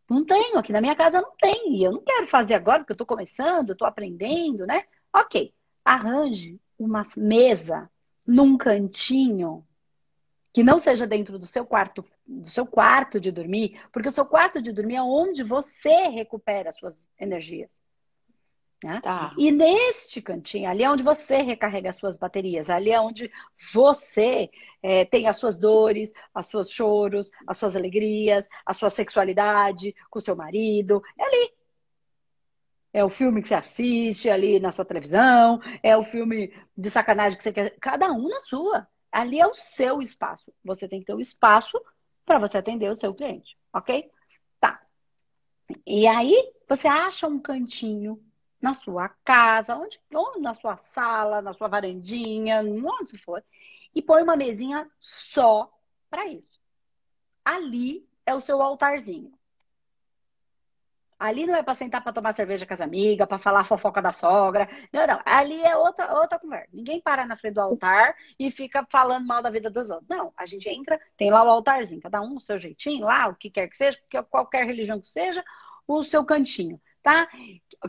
Não 0.10 0.26
tenho, 0.26 0.58
aqui 0.58 0.74
na 0.74 0.82
minha 0.82 0.96
casa 0.96 1.22
não 1.22 1.32
tem. 1.40 1.78
E 1.78 1.84
eu 1.86 1.94
não 1.94 2.02
quero 2.02 2.28
fazer 2.28 2.54
agora, 2.54 2.80
porque 2.80 2.92
eu 2.92 2.96
estou 2.96 3.08
começando, 3.08 3.72
estou 3.72 3.88
aprendendo, 3.88 4.68
né? 4.68 4.84
Ok, 5.14 5.54
arranje 5.86 6.60
uma 6.78 7.04
mesa 7.16 7.90
num 8.28 8.58
cantinho 8.58 9.66
que 10.54 10.64
não 10.64 10.78
seja 10.78 11.08
dentro 11.08 11.40
do 11.40 11.46
seu 11.46 11.66
quarto, 11.66 12.04
do 12.26 12.48
seu 12.48 12.66
quarto 12.66 13.20
de 13.20 13.32
dormir, 13.32 13.80
porque 13.92 14.10
o 14.10 14.12
seu 14.12 14.26
quarto 14.26 14.62
de 14.62 14.72
dormir 14.72 14.96
é 14.96 15.02
onde 15.02 15.44
você 15.44 16.08
recupera 16.08 16.70
as 16.70 16.76
suas 16.76 17.10
energias. 17.20 17.80
Né? 18.84 19.00
Tá. 19.02 19.34
E 19.38 19.52
neste 19.52 20.22
cantinho, 20.22 20.70
ali 20.70 20.84
é 20.84 20.90
onde 20.90 21.02
você 21.02 21.42
recarrega 21.42 21.90
as 21.90 21.96
suas 21.96 22.16
baterias, 22.18 22.70
ali 22.70 22.92
é 22.92 23.00
onde 23.00 23.32
você 23.74 24.50
é, 24.84 25.04
tem 25.06 25.28
as 25.28 25.38
suas 25.38 25.58
dores, 25.58 26.14
as 26.34 26.48
suas 26.48 26.72
choros, 26.72 27.32
as 27.48 27.58
suas 27.58 27.76
alegrias, 27.76 28.48
a 28.66 28.74
sua 28.74 28.90
sexualidade 28.90 29.96
com 30.10 30.20
o 30.20 30.22
seu 30.22 30.36
marido, 30.36 31.02
é 31.18 31.24
ali. 31.24 31.52
É 32.98 33.04
o 33.04 33.10
filme 33.12 33.44
que 33.44 33.48
você 33.48 33.54
assiste 33.54 34.28
ali 34.28 34.60
na 34.60 34.72
sua 34.72 34.84
televisão, 34.84 35.62
é 35.84 35.96
o 35.96 36.04
filme 36.04 36.52
de 36.76 36.90
sacanagem 36.90 37.38
que 37.38 37.44
você 37.44 37.54
quer. 37.54 37.78
Cada 37.80 38.12
um 38.12 38.28
na 38.28 38.40
sua. 38.40 38.88
Ali 39.12 39.40
é 39.40 39.46
o 39.46 39.54
seu 39.54 40.02
espaço. 40.02 40.52
Você 40.64 40.88
tem 40.88 41.00
que 41.00 41.06
ter 41.06 41.14
o 41.14 41.22
espaço 41.22 41.80
para 42.26 42.40
você 42.40 42.58
atender 42.58 42.90
o 42.92 42.96
seu 42.96 43.14
cliente, 43.14 43.56
ok? 43.72 44.10
Tá. 44.60 44.82
E 45.86 46.08
aí, 46.08 46.52
você 46.68 46.88
acha 46.88 47.28
um 47.28 47.40
cantinho 47.40 48.20
na 48.60 48.74
sua 48.74 49.10
casa, 49.24 49.78
onde, 49.78 50.02
ou 50.12 50.42
na 50.42 50.56
sua 50.56 50.76
sala, 50.76 51.40
na 51.40 51.54
sua 51.54 51.68
varandinha, 51.68 52.62
onde 52.62 53.16
for, 53.20 53.44
e 53.94 54.02
põe 54.02 54.24
uma 54.24 54.36
mesinha 54.36 54.90
só 55.00 55.72
para 56.10 56.26
isso. 56.26 56.60
Ali 57.46 58.10
é 58.26 58.34
o 58.34 58.42
seu 58.42 58.60
altarzinho. 58.60 59.37
Ali 61.20 61.46
não 61.46 61.56
é 61.56 61.64
para 61.64 61.74
sentar 61.74 62.04
para 62.04 62.14
tomar 62.14 62.36
cerveja 62.36 62.66
com 62.66 62.74
as 62.74 62.82
amigas, 62.82 63.28
para 63.28 63.40
falar 63.40 63.64
fofoca 63.64 64.02
da 64.02 64.12
sogra. 64.12 64.70
Não, 64.94 65.08
não. 65.08 65.20
Ali 65.26 65.62
é 65.64 65.76
outra, 65.76 66.14
outra 66.20 66.40
conversa. 66.40 66.70
Ninguém 66.72 67.02
para 67.02 67.26
na 67.26 67.36
frente 67.36 67.56
do 67.56 67.62
altar 67.62 68.16
e 68.40 68.52
fica 68.52 68.86
falando 68.92 69.26
mal 69.26 69.42
da 69.42 69.50
vida 69.50 69.70
dos 69.70 69.90
outros. 69.90 70.08
Não, 70.08 70.32
a 70.38 70.46
gente 70.46 70.70
entra, 70.70 71.00
tem 71.18 71.32
lá 71.32 71.44
o 71.44 71.50
altarzinho, 71.50 72.02
cada 72.02 72.22
um 72.22 72.38
o 72.38 72.42
seu 72.42 72.58
jeitinho 72.60 73.06
lá, 73.06 73.28
o 73.28 73.36
que 73.36 73.50
quer 73.50 73.68
que 73.68 73.78
seja, 73.78 73.98
qualquer 74.30 74.66
religião 74.66 75.02
que 75.02 75.08
seja, 75.10 75.44
o 75.88 76.04
seu 76.04 76.24
cantinho, 76.26 76.80
tá? 77.02 77.28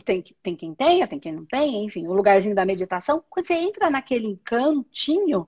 Tem, 0.05 0.23
tem 0.41 0.55
quem 0.55 0.73
tenha, 0.73 1.07
tem 1.07 1.19
quem 1.19 1.33
não 1.33 1.45
tenha, 1.45 1.83
enfim, 1.83 2.07
o 2.07 2.13
lugarzinho 2.13 2.55
da 2.55 2.65
meditação. 2.65 3.23
Quando 3.29 3.47
você 3.47 3.55
entra 3.55 3.89
naquele 3.89 4.37
cantinho, 4.43 5.47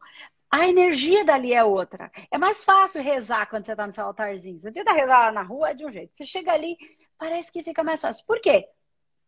a 0.52 0.68
energia 0.68 1.24
dali 1.24 1.54
é 1.54 1.64
outra. 1.64 2.12
É 2.30 2.38
mais 2.38 2.66
fácil 2.66 3.02
rezar 3.02 3.50
quando 3.50 3.66
você 3.66 3.72
está 3.72 3.88
no 3.88 3.94
seu 3.94 4.06
altarzinho. 4.06 4.60
Você 4.60 4.72
tenta 4.74 4.92
rezar 4.92 5.28
lá 5.28 5.32
na 5.32 5.42
rua, 5.42 5.70
é 5.70 5.74
de 5.74 5.86
um 5.86 5.90
jeito. 5.90 6.12
Você 6.14 6.26
chega 6.26 6.52
ali, 6.52 6.78
parece 7.18 7.50
que 7.50 7.64
fica 7.64 7.84
mais 7.84 8.02
fácil. 8.02 8.26
Por 8.28 8.42
quê? 8.42 8.68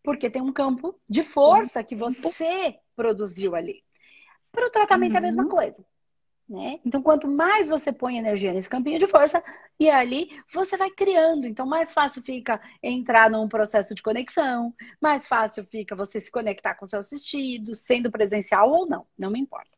Porque 0.04 0.30
tem 0.30 0.42
um 0.42 0.52
campo 0.52 1.00
de 1.08 1.24
força 1.24 1.82
que 1.82 1.96
você 1.96 2.78
produziu 2.94 3.56
ali. 3.56 3.82
Para 4.52 4.68
o 4.68 4.70
tratamento 4.70 5.12
uhum. 5.12 5.16
é 5.16 5.20
a 5.20 5.22
mesma 5.22 5.44
uhum. 5.44 5.50
coisa. 5.50 5.86
Né? 6.48 6.82
Então, 6.86 7.02
quanto 7.02 7.26
mais 7.26 7.70
você 7.70 7.94
põe 7.94 8.18
energia 8.18 8.52
nesse 8.52 8.70
campinho 8.70 9.00
de 9.00 9.08
força, 9.08 9.42
e 9.80 9.90
ali 9.90 10.30
você 10.54 10.76
vai 10.76 10.92
criando. 10.92 11.48
Então, 11.48 11.66
mais 11.66 11.94
fácil 11.94 12.22
fica 12.22 12.62
entrar 12.84 13.30
num 13.30 13.48
processo 13.48 13.96
de 13.96 14.04
conexão, 14.04 14.76
mais 15.02 15.26
fácil 15.26 15.66
fica 15.66 15.96
você 15.96 16.20
se 16.20 16.30
conectar 16.30 16.76
com 16.76 16.86
seu 16.86 17.00
assistido, 17.00 17.74
sendo 17.74 18.12
presencial 18.12 18.70
ou 18.70 18.86
não, 18.86 19.08
não 19.18 19.32
me 19.32 19.40
importa. 19.40 19.72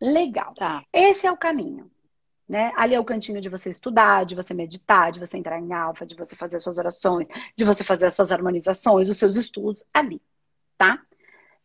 Legal. 0.00 0.54
Tá. 0.54 0.84
Esse 0.92 1.26
é 1.26 1.32
o 1.32 1.36
caminho. 1.36 1.90
Né? 2.48 2.72
Ali 2.76 2.94
é 2.94 3.00
o 3.00 3.04
cantinho 3.04 3.40
de 3.40 3.48
você 3.48 3.68
estudar, 3.68 4.24
de 4.24 4.34
você 4.34 4.54
meditar, 4.54 5.12
de 5.12 5.20
você 5.20 5.36
entrar 5.36 5.60
em 5.60 5.72
alfa, 5.72 6.06
de 6.06 6.14
você 6.14 6.34
fazer 6.34 6.56
as 6.56 6.62
suas 6.62 6.78
orações, 6.78 7.28
de 7.54 7.64
você 7.64 7.84
fazer 7.84 8.06
as 8.06 8.14
suas 8.14 8.32
harmonizações, 8.32 9.08
os 9.08 9.18
seus 9.18 9.36
estudos 9.36 9.84
ali, 9.92 10.22
tá? 10.78 11.04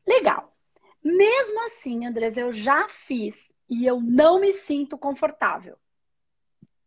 Legal. 0.05 0.53
Mesmo 1.01 1.65
assim, 1.65 2.05
Andres, 2.05 2.35
eu 2.35 2.51
já 2.51 2.89
fiz 2.89 3.49
e 3.69 3.85
eu 3.85 4.01
não 4.01 4.41
me 4.41 4.51
sinto 4.51 4.97
confortável. 4.97 5.77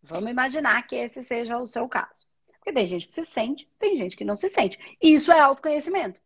Vamos 0.03 0.31
imaginar 0.31 0.87
que 0.87 0.95
esse 0.95 1.23
seja 1.23 1.59
o 1.59 1.67
seu 1.67 1.89
caso. 1.89 2.27
Porque 2.47 2.73
tem 2.73 2.87
gente 2.87 3.09
que 3.09 3.15
se 3.15 3.25
sente, 3.25 3.69
tem 3.79 3.97
gente 3.97 4.17
que 4.17 4.25
não 4.25 4.37
se 4.37 4.49
sente. 4.49 4.79
Isso 5.01 5.33
é 5.33 5.41
autoconhecimento. 5.41 6.21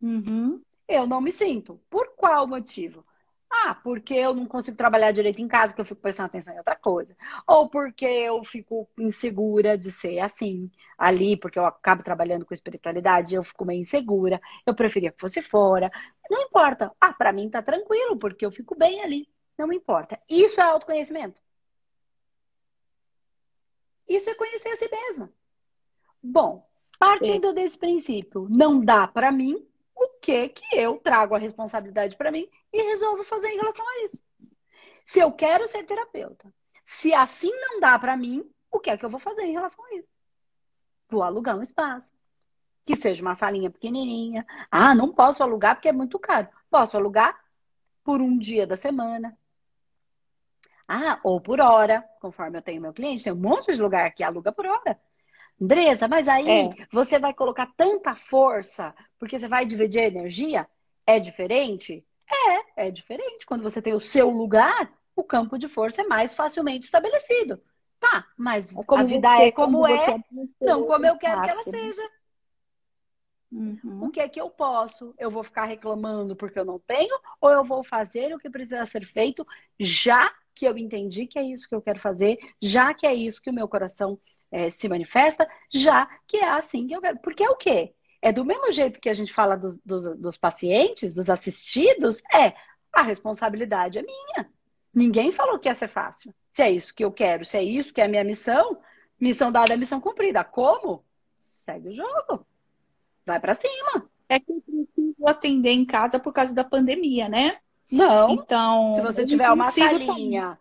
Uhum. 0.00 0.62
Eu 0.86 1.06
não 1.06 1.20
me 1.20 1.32
sinto. 1.32 1.80
Por 1.90 2.14
qual 2.16 2.46
motivo? 2.46 3.04
Ah, 3.50 3.74
porque 3.82 4.14
eu 4.14 4.34
não 4.34 4.46
consigo 4.46 4.76
trabalhar 4.76 5.12
direito 5.12 5.40
em 5.40 5.48
casa, 5.48 5.74
que 5.74 5.80
eu 5.80 5.84
fico 5.84 6.00
prestando 6.00 6.26
atenção 6.26 6.52
em 6.52 6.58
outra 6.58 6.76
coisa. 6.76 7.16
Ou 7.46 7.68
porque 7.68 8.04
eu 8.04 8.42
fico 8.44 8.88
insegura 8.98 9.78
de 9.78 9.90
ser 9.90 10.18
assim, 10.18 10.70
ali, 10.98 11.36
porque 11.36 11.58
eu 11.58 11.64
acabo 11.64 12.02
trabalhando 12.02 12.44
com 12.44 12.54
espiritualidade, 12.54 13.34
eu 13.34 13.44
fico 13.44 13.64
meio 13.64 13.82
insegura, 13.82 14.40
eu 14.66 14.74
preferia 14.74 15.12
que 15.12 15.20
fosse 15.20 15.40
fora. 15.42 15.90
Não 16.28 16.42
importa. 16.42 16.92
Ah, 17.00 17.12
para 17.12 17.32
mim 17.32 17.48
tá 17.48 17.62
tranquilo, 17.62 18.16
porque 18.18 18.44
eu 18.44 18.50
fico 18.50 18.76
bem 18.76 19.02
ali. 19.02 19.28
Não 19.56 19.68
me 19.68 19.76
importa. 19.76 20.20
Isso 20.28 20.60
é 20.60 20.64
autoconhecimento. 20.64 21.40
Isso 24.08 24.28
é 24.28 24.34
conhecer 24.34 24.68
a 24.68 24.76
si 24.76 24.88
mesma. 24.90 25.32
Bom, 26.22 26.66
partindo 26.98 27.48
Sim. 27.48 27.54
desse 27.54 27.78
princípio, 27.78 28.46
não 28.50 28.84
dá 28.84 29.06
para 29.06 29.32
mim, 29.32 29.66
que 30.26 30.48
que 30.48 30.76
eu 30.76 30.98
trago 30.98 31.36
a 31.36 31.38
responsabilidade 31.38 32.16
para 32.16 32.32
mim 32.32 32.50
e 32.72 32.82
resolvo 32.82 33.22
fazer 33.22 33.48
em 33.48 33.58
relação 33.58 33.88
a 33.88 34.04
isso. 34.04 34.24
Se 35.04 35.20
eu 35.20 35.30
quero 35.30 35.68
ser 35.68 35.84
terapeuta, 35.86 36.52
se 36.84 37.14
assim 37.14 37.52
não 37.52 37.78
dá 37.78 37.96
para 37.96 38.16
mim, 38.16 38.44
o 38.68 38.80
que 38.80 38.90
é 38.90 38.96
que 38.96 39.04
eu 39.04 39.08
vou 39.08 39.20
fazer 39.20 39.42
em 39.42 39.52
relação 39.52 39.84
a 39.84 39.94
isso? 39.94 40.10
Vou 41.08 41.22
alugar 41.22 41.56
um 41.56 41.62
espaço. 41.62 42.12
Que 42.84 42.96
seja 42.96 43.22
uma 43.22 43.36
salinha 43.36 43.70
pequenininha. 43.70 44.44
Ah, 44.68 44.96
não 44.96 45.12
posso 45.12 45.44
alugar 45.44 45.76
porque 45.76 45.88
é 45.88 45.92
muito 45.92 46.18
caro. 46.18 46.48
Posso 46.68 46.96
alugar 46.96 47.40
por 48.02 48.20
um 48.20 48.36
dia 48.36 48.66
da 48.66 48.76
semana. 48.76 49.38
Ah, 50.88 51.20
ou 51.22 51.40
por 51.40 51.60
hora, 51.60 52.02
conforme 52.20 52.58
eu 52.58 52.62
tenho 52.62 52.82
meu 52.82 52.92
cliente, 52.92 53.22
tem 53.22 53.32
um 53.32 53.36
monte 53.36 53.72
de 53.72 53.80
lugar 53.80 54.12
que 54.12 54.24
aluga 54.24 54.50
por 54.50 54.66
hora. 54.66 55.00
Andresa, 55.60 56.06
mas 56.06 56.28
aí 56.28 56.48
é. 56.48 56.86
você 56.90 57.18
vai 57.18 57.32
colocar 57.32 57.72
tanta 57.76 58.14
força 58.14 58.94
porque 59.18 59.38
você 59.38 59.48
vai 59.48 59.64
dividir 59.64 60.00
a 60.00 60.06
energia? 60.06 60.68
É 61.06 61.18
diferente? 61.18 62.04
É, 62.76 62.86
é 62.86 62.90
diferente. 62.90 63.46
Quando 63.46 63.62
você 63.62 63.80
tem 63.80 63.94
o 63.94 64.00
seu 64.00 64.28
lugar, 64.28 64.92
o 65.14 65.24
campo 65.24 65.58
de 65.58 65.68
força 65.68 66.02
é 66.02 66.06
mais 66.06 66.34
facilmente 66.34 66.84
estabelecido. 66.84 67.60
Tá, 67.98 68.26
mas 68.36 68.70
é 68.76 68.78
a 68.90 69.02
vida 69.02 69.36
você, 69.36 69.42
é 69.44 69.52
como, 69.52 69.78
como 69.78 69.86
é, 69.86 70.24
não 70.60 70.86
como 70.86 71.06
eu 71.06 71.16
quero 71.16 71.42
que 71.42 71.50
ela 71.50 71.62
seja. 71.62 72.10
Uhum. 73.50 74.04
O 74.04 74.10
que 74.10 74.20
é 74.20 74.28
que 74.28 74.40
eu 74.40 74.50
posso? 74.50 75.14
Eu 75.18 75.30
vou 75.30 75.42
ficar 75.42 75.64
reclamando 75.64 76.36
porque 76.36 76.58
eu 76.58 76.64
não 76.64 76.78
tenho, 76.78 77.18
ou 77.40 77.50
eu 77.50 77.64
vou 77.64 77.82
fazer 77.82 78.34
o 78.34 78.38
que 78.38 78.50
precisa 78.50 78.84
ser 78.84 79.06
feito 79.06 79.46
já 79.80 80.30
que 80.54 80.66
eu 80.66 80.76
entendi 80.76 81.26
que 81.26 81.38
é 81.38 81.42
isso 81.42 81.68
que 81.68 81.74
eu 81.74 81.82
quero 81.82 82.00
fazer, 82.00 82.38
já 82.60 82.92
que 82.92 83.06
é 83.06 83.14
isso 83.14 83.40
que 83.40 83.50
o 83.50 83.52
meu 83.52 83.68
coração 83.68 84.18
é, 84.50 84.70
se 84.70 84.88
manifesta, 84.88 85.48
já 85.72 86.06
que 86.26 86.38
é 86.38 86.48
assim 86.48 86.86
que 86.86 86.94
eu 86.94 87.00
quero. 87.00 87.18
Porque 87.18 87.44
é 87.44 87.50
o 87.50 87.56
quê? 87.56 87.94
É 88.22 88.32
do 88.32 88.44
mesmo 88.44 88.70
jeito 88.70 89.00
que 89.00 89.08
a 89.08 89.14
gente 89.14 89.32
fala 89.32 89.56
dos, 89.56 89.76
dos, 89.78 90.16
dos 90.18 90.36
pacientes, 90.36 91.14
dos 91.14 91.28
assistidos, 91.28 92.22
é 92.32 92.54
a 92.92 93.02
responsabilidade 93.02 93.98
é 93.98 94.02
minha. 94.02 94.50
Ninguém 94.94 95.30
falou 95.30 95.58
que 95.58 95.68
ia 95.68 95.74
ser 95.74 95.88
fácil. 95.88 96.34
Se 96.50 96.62
é 96.62 96.70
isso 96.70 96.94
que 96.94 97.04
eu 97.04 97.12
quero, 97.12 97.44
se 97.44 97.56
é 97.56 97.62
isso 97.62 97.92
que 97.92 98.00
é 98.00 98.04
a 98.04 98.08
minha 98.08 98.24
missão, 98.24 98.78
missão 99.20 99.52
dada 99.52 99.74
é 99.74 99.76
missão 99.76 100.00
cumprida. 100.00 100.42
Como? 100.42 101.04
Segue 101.38 101.88
o 101.88 101.92
jogo. 101.92 102.46
Vai 103.26 103.38
para 103.38 103.54
cima. 103.54 104.08
É 104.28 104.40
que 104.40 104.50
eu 104.50 104.62
preciso 104.62 105.26
atender 105.26 105.72
em 105.72 105.84
casa 105.84 106.18
por 106.18 106.32
causa 106.32 106.54
da 106.54 106.64
pandemia, 106.64 107.28
né? 107.28 107.58
Não. 107.90 108.30
Então, 108.30 108.94
se 108.94 109.02
você 109.02 109.24
tiver 109.24 109.50
uma 109.50 109.70
salinha 109.70 110.58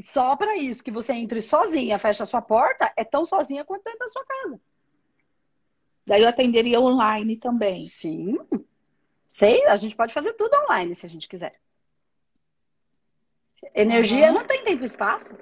só 0.00 0.36
para 0.36 0.56
isso, 0.56 0.82
que 0.82 0.90
você 0.90 1.12
entre 1.12 1.40
sozinha, 1.40 1.98
fecha 1.98 2.22
a 2.22 2.26
sua 2.26 2.40
porta, 2.40 2.92
é 2.96 3.04
tão 3.04 3.24
sozinha 3.24 3.64
quanto 3.64 3.84
dentro 3.84 3.98
da 3.98 4.08
sua 4.08 4.24
casa. 4.24 4.60
Daí 6.06 6.22
eu 6.22 6.28
atenderia 6.28 6.80
online 6.80 7.36
também. 7.36 7.80
Sim. 7.80 8.38
Sei, 9.28 9.64
a 9.66 9.76
gente 9.76 9.96
pode 9.96 10.12
fazer 10.12 10.32
tudo 10.34 10.54
online 10.64 10.94
se 10.94 11.06
a 11.06 11.08
gente 11.08 11.28
quiser. 11.28 11.52
Energia 13.74 14.28
uhum. 14.28 14.34
não 14.34 14.46
tem 14.46 14.64
tempo 14.64 14.82
e 14.82 14.84
espaço. 14.84 15.34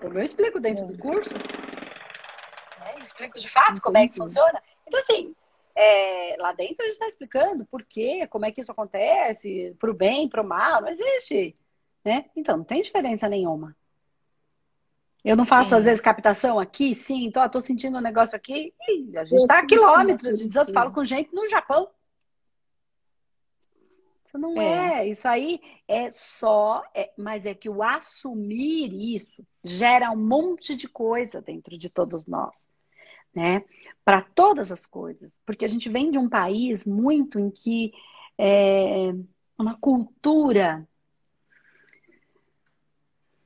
Como 0.00 0.18
eu 0.18 0.22
explico 0.22 0.60
dentro 0.60 0.86
do 0.86 0.98
curso. 0.98 1.32
Né? 1.34 3.02
Explico 3.02 3.38
de 3.38 3.48
fato 3.48 3.80
como 3.80 3.96
é 3.96 4.08
que 4.08 4.16
funciona. 4.16 4.62
Então, 4.86 5.00
assim, 5.00 5.34
é, 5.74 6.36
lá 6.38 6.52
dentro 6.52 6.82
a 6.82 6.84
gente 6.84 6.92
está 6.92 7.06
explicando 7.06 7.64
por 7.66 7.82
quê, 7.84 8.26
como 8.28 8.44
é 8.44 8.52
que 8.52 8.60
isso 8.60 8.72
acontece, 8.72 9.74
para 9.78 9.90
o 9.90 9.94
bem, 9.94 10.28
para 10.28 10.42
o 10.42 10.46
mal, 10.46 10.82
não 10.82 10.88
existe. 10.88 11.56
Né? 12.04 12.26
Então, 12.36 12.58
não 12.58 12.64
tem 12.64 12.82
diferença 12.82 13.28
nenhuma. 13.28 13.74
Eu 15.24 15.36
não 15.36 15.44
faço, 15.46 15.70
sim. 15.70 15.76
às 15.76 15.84
vezes, 15.86 16.02
captação 16.02 16.58
aqui, 16.58 16.94
sim, 16.94 17.24
então 17.24 17.42
estou 17.46 17.60
sentindo 17.60 17.96
um 17.96 18.02
negócio 18.02 18.36
aqui, 18.36 18.74
e 18.86 19.16
a 19.16 19.24
gente 19.24 19.40
está 19.40 19.60
a 19.60 19.66
quilômetros 19.66 20.38
de 20.38 20.44
distância, 20.44 20.74
falo 20.74 20.92
com 20.92 21.02
gente 21.02 21.34
no 21.34 21.48
Japão. 21.48 21.88
Isso 24.26 24.36
não 24.36 24.60
é. 24.60 24.98
é. 24.98 25.08
isso 25.08 25.26
aí 25.26 25.62
é 25.88 26.10
só, 26.10 26.82
é, 26.94 27.10
mas 27.16 27.46
é 27.46 27.54
que 27.54 27.70
o 27.70 27.82
assumir 27.82 28.92
isso 29.14 29.42
gera 29.62 30.10
um 30.10 30.16
monte 30.16 30.76
de 30.76 30.86
coisa 30.86 31.40
dentro 31.40 31.78
de 31.78 31.88
todos 31.88 32.26
nós, 32.26 32.66
né? 33.34 33.64
Para 34.04 34.20
todas 34.20 34.70
as 34.70 34.84
coisas, 34.84 35.40
porque 35.46 35.64
a 35.64 35.68
gente 35.68 35.88
vem 35.88 36.10
de 36.10 36.18
um 36.18 36.28
país 36.28 36.84
muito 36.84 37.38
em 37.38 37.50
que 37.50 37.94
é 38.36 39.14
uma 39.58 39.78
cultura 39.78 40.86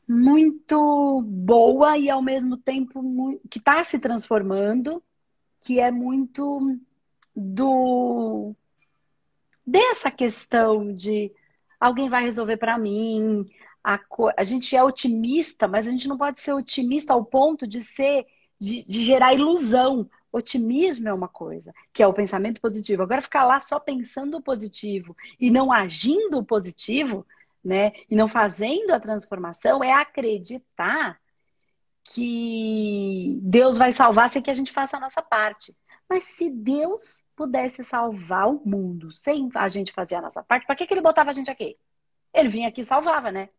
muito 0.09 1.23
boa 1.23 1.99
e 1.99 2.09
ao 2.09 2.23
mesmo 2.23 2.57
tempo 2.57 3.41
que 3.51 3.59
está 3.59 3.85
se 3.85 3.99
transformando, 3.99 5.03
que 5.61 5.79
é 5.81 5.91
muito 5.91 6.79
do 7.37 8.55
dessa 9.67 10.11
questão 10.11 10.93
de 10.95 11.31
alguém 11.79 12.09
vai 12.09 12.25
resolver 12.25 12.57
para 12.57 12.79
mim. 12.79 13.47
A, 13.85 14.01
a 14.37 14.45
gente 14.45 14.75
é 14.75 14.83
otimista, 14.83 15.69
mas 15.69 15.87
a 15.87 15.91
gente 15.91 16.09
não 16.09 16.17
pode 16.17 16.41
ser 16.41 16.53
otimista 16.53 17.13
ao 17.13 17.25
ponto 17.25 17.67
de 17.67 17.83
ser 17.83 18.27
de, 18.59 18.83
de 18.85 19.03
gerar 19.03 19.35
ilusão, 19.35 20.09
Otimismo 20.31 21.09
é 21.09 21.13
uma 21.13 21.29
coisa, 21.29 21.73
que 21.93 22.03
é 22.03 22.07
o 22.07 22.13
pensamento 22.13 22.61
positivo. 22.61 23.03
Agora, 23.03 23.23
ficar 23.23 23.45
lá 23.45 23.59
só 23.61 23.81
pensando 23.81 24.43
positivo 24.43 25.17
e 25.41 25.51
não 25.51 25.73
agindo 25.73 26.45
positivo, 26.45 27.27
né? 27.65 27.93
E 28.11 28.17
não 28.17 28.29
fazendo 28.29 28.93
a 28.93 29.01
transformação, 29.01 29.83
é 29.83 29.93
acreditar 29.93 31.21
que 32.05 33.39
Deus 33.43 33.77
vai 33.77 33.93
salvar 33.93 34.31
sem 34.31 34.41
que 34.41 34.51
a 34.51 34.55
gente 34.55 34.73
faça 34.73 34.97
a 34.97 35.01
nossa 35.01 35.21
parte. 35.21 35.77
Mas 36.09 36.25
se 36.25 36.51
Deus 36.51 37.23
pudesse 37.37 37.85
salvar 37.85 38.49
o 38.49 38.63
mundo 38.67 39.13
sem 39.13 39.49
a 39.55 39.69
gente 39.69 39.93
fazer 39.93 40.15
a 40.17 40.23
nossa 40.23 40.43
parte, 40.43 40.67
para 40.67 40.75
que, 40.75 40.87
que 40.87 40.95
ele 40.95 41.03
botava 41.03 41.31
a 41.31 41.35
gente 41.35 41.51
aqui? 41.51 41.77
Ele 42.33 42.49
vinha 42.49 42.69
aqui 42.69 42.81
e 42.81 42.85
salvava, 42.85 43.31
né? 43.31 43.51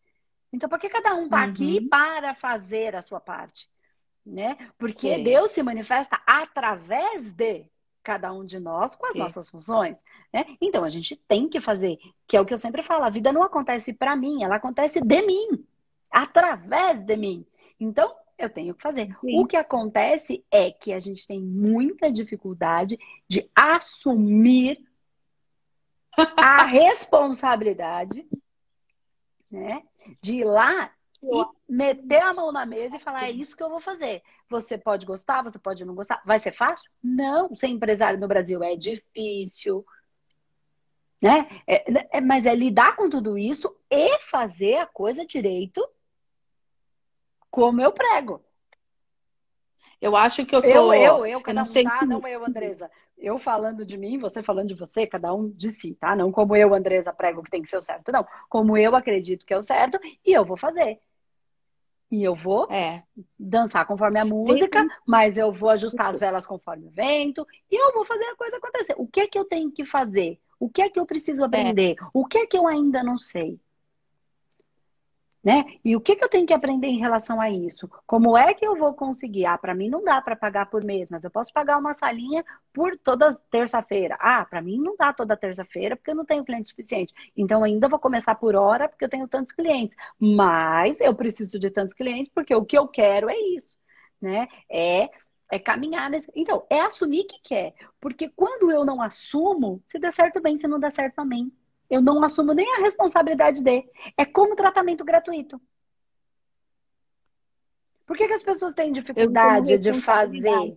Então, 0.51 0.67
por 0.67 0.79
que 0.79 0.89
cada 0.89 1.13
um 1.13 1.25
está 1.25 1.43
uhum. 1.43 1.51
aqui 1.51 1.81
para 1.81 2.33
fazer 2.33 2.95
a 2.95 3.01
sua 3.01 3.19
parte? 3.19 3.69
Né? 4.25 4.57
Porque 4.77 5.15
Sim. 5.15 5.23
Deus 5.23 5.51
se 5.51 5.63
manifesta 5.63 6.19
através 6.25 7.33
de 7.33 7.65
cada 8.03 8.31
um 8.33 8.45
de 8.45 8.59
nós 8.59 8.95
com 8.95 9.05
as 9.05 9.13
Sim. 9.13 9.19
nossas 9.19 9.49
funções. 9.49 9.95
Né? 10.33 10.45
Então, 10.61 10.83
a 10.83 10.89
gente 10.89 11.15
tem 11.15 11.47
que 11.47 11.59
fazer, 11.59 11.97
que 12.27 12.35
é 12.35 12.41
o 12.41 12.45
que 12.45 12.53
eu 12.53 12.57
sempre 12.57 12.81
falo, 12.81 13.03
a 13.03 13.09
vida 13.09 13.31
não 13.31 13.43
acontece 13.43 13.93
para 13.93 14.15
mim, 14.15 14.43
ela 14.43 14.55
acontece 14.55 15.01
de 15.01 15.21
mim, 15.21 15.65
através 16.09 16.99
de 17.03 17.15
mim. 17.15 17.45
Então, 17.79 18.15
eu 18.37 18.49
tenho 18.49 18.73
que 18.73 18.81
fazer. 18.81 19.15
Sim. 19.19 19.39
O 19.39 19.45
que 19.45 19.57
acontece 19.57 20.43
é 20.49 20.71
que 20.71 20.93
a 20.93 20.99
gente 20.99 21.27
tem 21.27 21.41
muita 21.41 22.11
dificuldade 22.11 22.97
de 23.27 23.49
assumir 23.53 24.79
a 26.37 26.63
responsabilidade, 26.65 28.25
né? 29.51 29.83
De 30.21 30.35
ir 30.35 30.45
lá 30.45 30.91
e 31.21 31.45
meter 31.67 32.21
a 32.21 32.33
mão 32.33 32.51
na 32.51 32.65
mesa 32.65 32.95
e 32.95 32.99
falar: 32.99 33.25
é 33.25 33.31
isso 33.31 33.55
que 33.55 33.63
eu 33.63 33.69
vou 33.69 33.79
fazer. 33.79 34.23
Você 34.49 34.77
pode 34.77 35.05
gostar, 35.05 35.43
você 35.43 35.59
pode 35.59 35.83
não 35.85 35.95
gostar. 35.95 36.21
Vai 36.25 36.39
ser 36.39 36.51
fácil? 36.51 36.89
Não. 37.03 37.53
Ser 37.55 37.67
empresário 37.67 38.19
no 38.19 38.27
Brasil 38.27 38.63
é 38.63 38.75
difícil. 38.75 39.85
Né? 41.21 41.47
É, 41.67 42.17
é, 42.17 42.21
mas 42.21 42.45
é 42.45 42.55
lidar 42.55 42.95
com 42.95 43.09
tudo 43.09 43.37
isso 43.37 43.75
e 43.91 44.19
fazer 44.21 44.77
a 44.77 44.85
coisa 44.85 45.25
direito 45.25 45.85
como 47.51 47.81
eu 47.81 47.91
prego. 47.91 48.41
Eu 50.01 50.15
acho 50.15 50.45
que 50.45 50.55
eu 50.55 50.61
tô... 50.61 50.93
Eu, 50.93 50.93
eu, 50.93 51.25
eu, 51.25 51.41
cada 51.41 51.51
eu 51.51 51.55
não 51.55 51.61
um, 51.61 51.65
sei 51.65 51.83
tá? 51.83 52.05
Não 52.05 52.25
eu, 52.25 52.45
Andresa. 52.45 52.89
Eu 53.17 53.37
falando 53.37 53.85
de 53.85 53.97
mim, 53.97 54.17
você 54.17 54.41
falando 54.41 54.69
de 54.69 54.75
você, 54.75 55.05
cada 55.05 55.33
um 55.33 55.49
de 55.49 55.71
si, 55.71 55.93
tá? 55.93 56.15
Não 56.15 56.31
como 56.31 56.55
eu, 56.55 56.73
Andresa, 56.73 57.11
prego 57.11 57.43
que 57.43 57.51
tem 57.51 57.61
que 57.61 57.67
ser 57.67 57.77
o 57.77 57.81
certo, 57.81 58.09
não. 58.09 58.25
Como 58.47 58.77
eu 58.77 58.95
acredito 58.95 59.45
que 59.45 59.53
é 59.53 59.57
o 59.57 59.63
certo 59.63 59.99
e 60.25 60.31
eu 60.31 60.45
vou 60.45 60.55
fazer. 60.55 61.01
E 62.11 62.23
eu 62.23 62.33
vou 62.33 62.67
é. 62.71 63.03
dançar 63.37 63.85
conforme 63.85 64.19
a 64.19 64.25
música, 64.25 64.87
mas 65.05 65.37
eu 65.37 65.51
vou 65.51 65.69
ajustar 65.69 66.07
as 66.07 66.19
velas 66.19 66.45
conforme 66.45 66.87
o 66.87 66.89
vento 66.89 67.45
e 67.69 67.75
eu 67.75 67.93
vou 67.93 68.03
fazer 68.03 68.25
a 68.25 68.35
coisa 68.35 68.57
acontecer. 68.57 68.95
O 68.97 69.07
que 69.07 69.21
é 69.21 69.27
que 69.27 69.37
eu 69.37 69.45
tenho 69.45 69.71
que 69.71 69.85
fazer? 69.85 70.39
O 70.59 70.69
que 70.69 70.81
é 70.81 70.89
que 70.89 70.99
eu 70.99 71.05
preciso 71.05 71.43
aprender? 71.43 71.95
É. 71.99 72.05
O 72.13 72.25
que 72.25 72.39
é 72.39 72.45
que 72.47 72.57
eu 72.57 72.67
ainda 72.67 73.03
não 73.03 73.17
sei? 73.17 73.59
Né? 75.43 75.63
E 75.85 75.95
o 75.95 76.01
que, 76.01 76.17
que 76.17 76.23
eu 76.23 76.27
tenho 76.29 76.45
que 76.45 76.53
aprender 76.53 76.87
em 76.87 76.99
relação 76.99 77.39
a 77.39 77.49
isso? 77.49 77.89
Como 78.05 78.37
é 78.37 78.53
que 78.53 78.65
eu 78.65 78.75
vou 78.75 78.93
conseguir? 78.93 79.45
Ah, 79.45 79.57
para 79.57 79.73
mim 79.73 79.87
não 79.89 80.03
dá 80.03 80.21
para 80.21 80.35
pagar 80.35 80.65
por 80.69 80.83
mês, 80.83 81.09
mas 81.09 81.23
eu 81.23 81.31
posso 81.31 81.53
pagar 81.53 81.77
uma 81.77 81.93
salinha 81.93 82.43
por 82.73 82.97
toda 82.97 83.33
terça-feira. 83.49 84.17
Ah, 84.19 84.45
para 84.45 84.61
mim 84.61 84.77
não 84.81 84.95
dá 84.97 85.13
toda 85.13 85.37
terça-feira 85.37 85.95
porque 85.95 86.11
eu 86.11 86.15
não 86.15 86.25
tenho 86.25 86.43
cliente 86.43 86.67
suficiente. 86.67 87.13
Então 87.37 87.63
ainda 87.63 87.87
vou 87.87 87.99
começar 87.99 88.35
por 88.35 88.53
hora 88.55 88.89
porque 88.89 89.05
eu 89.05 89.09
tenho 89.09 89.27
tantos 89.29 89.53
clientes. 89.53 89.95
Mas 90.19 90.99
eu 90.99 91.15
preciso 91.15 91.57
de 91.57 91.69
tantos 91.71 91.93
clientes 91.93 92.29
porque 92.33 92.53
o 92.53 92.65
que 92.65 92.77
eu 92.77 92.87
quero 92.87 93.29
é 93.29 93.37
isso, 93.37 93.77
né? 94.21 94.47
É 94.69 95.09
é 95.51 95.57
caminhar 95.59 96.09
nesse. 96.11 96.31
Então, 96.35 96.65
é 96.69 96.81
assumir 96.81 97.23
que 97.25 97.39
quer. 97.41 97.73
Porque 97.99 98.29
quando 98.29 98.71
eu 98.71 98.85
não 98.85 99.01
assumo, 99.01 99.81
se 99.87 99.97
der 99.99 100.13
certo 100.13 100.39
bem, 100.41 100.57
se 100.59 100.67
não 100.67 100.79
der 100.79 100.93
certo 100.95 101.15
também. 101.15 101.51
Eu 101.89 102.01
não 102.01 102.23
assumo 102.23 102.53
nem 102.53 102.75
a 102.75 102.81
responsabilidade 102.81 103.63
de. 103.63 103.89
É 104.15 104.25
como 104.25 104.55
tratamento 104.55 105.03
gratuito. 105.03 105.59
Por 108.05 108.17
que, 108.17 108.27
que 108.27 108.33
as 108.33 108.43
pessoas 108.43 108.73
têm 108.73 108.91
dificuldade 108.91 109.77
de 109.77 109.93
fazer? 110.01 110.73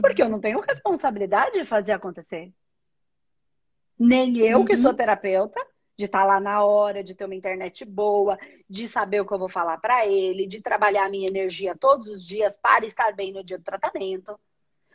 Porque 0.00 0.22
eu 0.22 0.28
não 0.28 0.40
tenho 0.40 0.60
responsabilidade 0.60 1.58
de 1.58 1.64
fazer 1.64 1.92
acontecer. 1.92 2.52
Nem 3.98 4.38
eu, 4.38 4.58
uhum. 4.58 4.64
que 4.64 4.76
sou 4.76 4.92
terapeuta, 4.92 5.58
de 5.96 6.06
estar 6.06 6.20
tá 6.20 6.24
lá 6.24 6.40
na 6.40 6.64
hora, 6.64 7.02
de 7.02 7.14
ter 7.14 7.24
uma 7.24 7.34
internet 7.34 7.84
boa, 7.84 8.38
de 8.68 8.88
saber 8.88 9.20
o 9.20 9.26
que 9.26 9.32
eu 9.32 9.38
vou 9.38 9.48
falar 9.48 9.78
para 9.78 10.06
ele, 10.06 10.46
de 10.46 10.60
trabalhar 10.60 11.06
a 11.06 11.10
minha 11.10 11.28
energia 11.28 11.76
todos 11.76 12.08
os 12.08 12.26
dias 12.26 12.56
para 12.56 12.84
estar 12.84 13.14
bem 13.14 13.32
no 13.32 13.44
dia 13.44 13.58
do 13.58 13.64
tratamento 13.64 14.38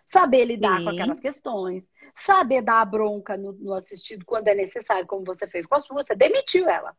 saber 0.10 0.46
lidar 0.46 0.80
Sim. 0.80 0.84
com 0.84 0.90
aquelas 0.90 1.20
questões, 1.20 1.84
saber 2.16 2.64
dar 2.64 2.82
a 2.82 2.86
bronca 2.86 3.38
no, 3.38 3.54
no, 3.54 3.74
assistido 3.74 4.26
quando 4.26 4.48
é 4.48 4.56
necessário, 4.56 5.06
como 5.06 5.24
você 5.24 5.48
fez 5.48 5.68
com 5.68 5.76
a 5.76 5.80
sua, 5.80 6.02
você 6.02 6.16
demitiu 6.16 6.68
ela. 6.68 6.96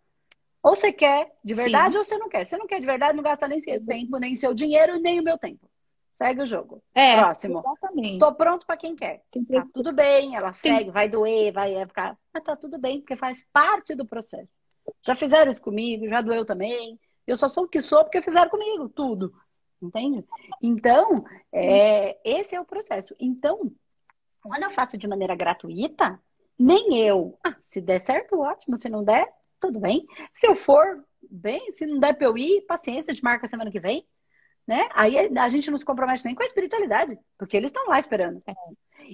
Ou 0.62 0.76
você 0.76 0.92
quer 0.92 1.28
de 1.42 1.54
verdade 1.54 1.94
Sim. 1.94 1.98
ou 1.98 2.04
você 2.04 2.18
não 2.18 2.28
quer. 2.28 2.44
Se 2.44 2.50
você 2.50 2.56
não 2.58 2.68
quer 2.68 2.78
de 2.78 2.86
verdade, 2.86 3.16
não 3.16 3.24
gasta 3.24 3.48
nem 3.48 3.60
seu 3.60 3.84
tempo, 3.84 4.16
nem 4.18 4.36
seu 4.36 4.54
dinheiro, 4.54 5.00
nem 5.00 5.18
o 5.18 5.24
meu 5.24 5.36
tempo. 5.36 5.68
Segue 6.12 6.42
o 6.42 6.46
jogo. 6.46 6.82
É, 6.94 7.16
Próximo. 7.16 7.58
Exatamente. 7.58 8.18
Tô 8.18 8.32
pronto 8.32 8.64
para 8.64 8.76
quem 8.76 8.94
quer. 8.94 9.22
Tá 9.50 9.66
tudo 9.74 9.92
bem, 9.92 10.36
ela 10.36 10.52
Sim. 10.52 10.68
segue, 10.68 10.90
vai 10.90 11.08
doer, 11.08 11.52
vai 11.52 11.84
ficar. 11.86 12.16
Mas 12.32 12.44
tá 12.44 12.54
tudo 12.54 12.78
bem, 12.78 13.00
porque 13.00 13.16
faz 13.16 13.44
parte 13.52 13.96
do 13.96 14.06
processo. 14.06 14.48
Já 15.02 15.16
fizeram 15.16 15.50
isso 15.50 15.60
comigo, 15.60 16.08
já 16.08 16.20
doeu 16.20 16.44
também. 16.44 17.00
Eu 17.26 17.36
só 17.36 17.48
sou 17.48 17.64
o 17.64 17.68
que 17.68 17.80
sou 17.80 18.04
porque 18.04 18.22
fizeram 18.22 18.50
comigo, 18.50 18.88
tudo. 18.88 19.32
Entende? 19.82 20.24
Então, 20.62 21.24
é, 21.52 22.18
esse 22.24 22.54
é 22.54 22.60
o 22.60 22.64
processo. 22.64 23.14
Então, 23.18 23.72
quando 24.42 24.62
eu 24.62 24.70
faço 24.70 24.96
de 24.96 25.08
maneira 25.08 25.34
gratuita, 25.34 26.20
nem 26.58 26.98
eu. 26.98 27.38
Ah, 27.44 27.56
se 27.68 27.80
der 27.80 28.04
certo, 28.04 28.38
ótimo. 28.38 28.76
Se 28.76 28.88
não 28.88 29.02
der, 29.02 29.26
tudo 29.58 29.80
bem. 29.80 30.06
Se 30.34 30.46
eu 30.46 30.54
for, 30.54 31.04
bem. 31.30 31.72
Se 31.72 31.86
não 31.86 31.98
der 31.98 32.14
pra 32.14 32.26
eu 32.26 32.36
ir, 32.36 32.62
paciência, 32.62 33.14
de 33.14 33.22
marca 33.22 33.48
semana 33.48 33.70
que 33.70 33.80
vem. 33.80 34.06
Né? 34.66 34.88
Aí 34.92 35.18
a 35.36 35.48
gente 35.48 35.70
não 35.70 35.78
se 35.78 35.84
compromete 35.84 36.24
nem 36.24 36.34
com 36.34 36.42
a 36.42 36.46
espiritualidade, 36.46 37.18
porque 37.36 37.56
eles 37.56 37.70
estão 37.70 37.88
lá 37.88 37.98
esperando. 37.98 38.40
É. 38.46 38.54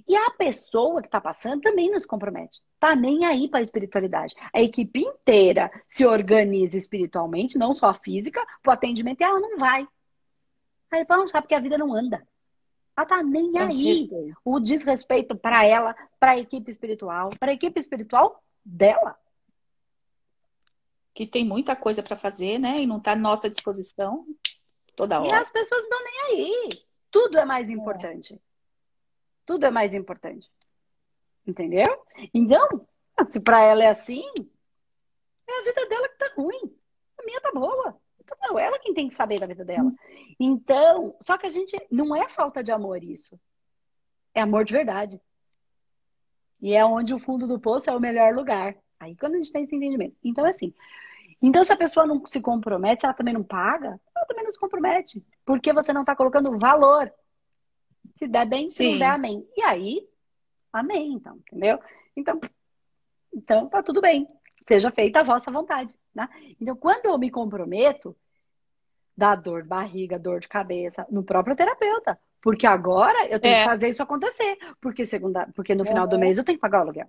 E 0.07 0.15
a 0.15 0.31
pessoa 0.33 1.01
que 1.01 1.09
está 1.09 1.21
passando 1.21 1.63
também 1.63 1.91
não 1.91 1.99
se 1.99 2.07
compromete. 2.07 2.61
Tá 2.79 2.95
nem 2.95 3.25
aí 3.25 3.49
para 3.49 3.61
a 3.61 3.63
espiritualidade. 3.63 4.35
A 4.53 4.61
equipe 4.61 5.01
inteira 5.01 5.71
se 5.89 6.05
organiza 6.05 6.77
espiritualmente, 6.77 7.57
não 7.57 7.73
só 7.73 7.95
física, 7.95 8.45
para 8.63 8.71
o 8.71 8.75
atendimento, 8.75 9.21
e 9.21 9.25
ela 9.25 9.41
não 9.41 9.57
vai. 9.57 9.89
Aí 10.91 11.01
ele 11.01 11.07
não 11.09 11.29
sabe 11.29 11.47
que 11.47 11.55
a 11.55 11.61
vida 11.61 11.77
não 11.77 11.95
anda. 11.95 12.27
Ela 12.97 13.07
tá 13.07 13.23
nem 13.23 13.59
é 13.59 13.63
aí. 13.63 14.09
O 14.45 14.59
desrespeito 14.59 15.37
para 15.37 15.65
ela, 15.67 15.95
para 16.19 16.33
a 16.33 16.39
equipe 16.39 16.71
espiritual, 16.71 17.31
para 17.39 17.53
a 17.53 17.55
equipe 17.55 17.79
espiritual 17.79 18.43
dela. 18.65 19.19
Que 21.13 21.27
tem 21.27 21.45
muita 21.45 21.77
coisa 21.77 22.03
para 22.03 22.17
fazer, 22.17 22.59
né? 22.59 22.77
E 22.79 22.87
não 22.87 22.99
tá 23.01 23.13
à 23.13 23.17
nossa 23.17 23.51
disposição 23.51 24.27
toda 24.95 25.21
hora. 25.21 25.29
E 25.29 25.35
as 25.35 25.51
pessoas 25.51 25.87
não 25.91 26.03
nem 26.03 26.21
aí. 26.23 26.69
Tudo 27.11 27.39
é 27.39 27.45
mais 27.45 27.71
importante. 27.71 28.35
É. 28.35 28.39
Tudo 29.45 29.67
é 29.67 29.71
mais 29.71 29.95
importante. 29.95 30.51
Entendeu? 31.47 32.03
Então, 32.35 32.87
se 33.25 33.39
para 33.39 33.63
ela 33.63 33.85
é 33.85 33.89
assim, 33.89 34.25
é 35.47 35.61
a 35.61 35.63
vida 35.63 35.87
dela 35.87 36.09
que 36.09 36.19
tá 36.19 36.33
ruim. 36.35 36.77
A 37.19 37.25
minha 37.25 37.41
tá 37.41 37.53
boa. 37.53 38.01
Então, 38.27 38.37
não, 38.43 38.59
ela 38.59 38.79
quem 38.81 38.93
tem 38.93 39.09
que 39.09 39.15
saber 39.15 39.39
da 39.39 39.47
vida 39.47 39.65
dela. 39.65 39.93
Então, 40.39 41.17
só 41.21 41.39
que 41.39 41.47
a 41.47 41.49
gente 41.49 41.81
não 41.89 42.15
é 42.15 42.29
falta 42.29 42.63
de 42.63 42.73
amor 42.73 43.03
isso. 43.03 43.39
É 44.35 44.41
amor 44.41 44.65
de 44.65 44.73
verdade. 44.73 45.21
E 46.61 46.75
é 46.75 46.85
onde 46.85 47.15
o 47.15 47.21
fundo 47.21 47.47
do 47.47 47.61
poço 47.61 47.89
é 47.89 47.95
o 47.95 48.01
melhor 48.01 48.35
lugar. 48.35 48.77
Aí 48.99 49.15
quando 49.15 49.35
a 49.35 49.37
gente 49.37 49.53
tem 49.53 49.63
esse 49.63 49.77
entendimento. 49.77 50.17
Então, 50.25 50.45
assim. 50.45 50.75
Então, 51.41 51.63
se 51.63 51.73
a 51.73 51.77
pessoa 51.77 52.05
não 52.05 52.27
se 52.27 52.41
compromete, 52.41 53.03
se 53.03 53.07
ela 53.07 53.15
também 53.15 53.35
não 53.35 53.45
paga, 53.45 54.01
ela 54.15 54.27
também 54.27 54.43
não 54.43 54.51
se 54.51 54.59
compromete. 54.59 55.25
Porque 55.45 55.73
você 55.73 55.93
não 55.93 56.01
está 56.01 56.17
colocando 56.17 56.59
valor. 56.59 57.13
Se 58.19 58.27
der 58.27 58.47
bem, 58.47 58.69
se 58.69 58.79
Sim. 58.79 58.93
não 58.93 58.99
der, 58.99 59.11
amém. 59.11 59.47
E 59.57 59.63
aí, 59.63 60.09
amém, 60.73 61.13
então, 61.13 61.37
entendeu? 61.37 61.79
Então, 62.17 62.41
então 63.33 63.69
tá 63.69 63.83
tudo 63.83 64.01
bem 64.01 64.29
seja 64.67 64.91
feita 64.91 65.21
a 65.21 65.25
vossa 65.25 65.51
vontade. 65.51 65.95
Né? 66.15 66.29
Então, 66.61 66.77
quando 66.77 67.07
eu 67.07 67.19
me 67.19 67.31
comprometo, 67.31 68.17
dá 69.17 69.35
dor 69.35 69.63
de 69.63 69.69
barriga, 69.69 70.19
dor 70.19 70.41
de 70.41 70.49
cabeça 70.49 71.07
no 71.11 71.23
próprio 71.23 71.57
terapeuta. 71.57 72.19
Porque 72.43 72.67
agora 72.67 73.27
eu 73.27 73.41
tenho 73.41 73.57
é. 73.57 73.59
que 73.59 73.65
fazer 73.65 73.89
isso 73.89 74.03
acontecer. 74.03 74.57
Porque, 74.81 75.07
segunda, 75.07 75.49
porque 75.55 75.75
no 75.75 75.85
final 75.85 76.07
do 76.07 76.19
mês 76.19 76.39
eu 76.39 76.45
tenho 76.45 76.59
que 76.59 76.63
pagar 76.63 76.79
o 76.79 76.83
aluguel. 76.83 77.09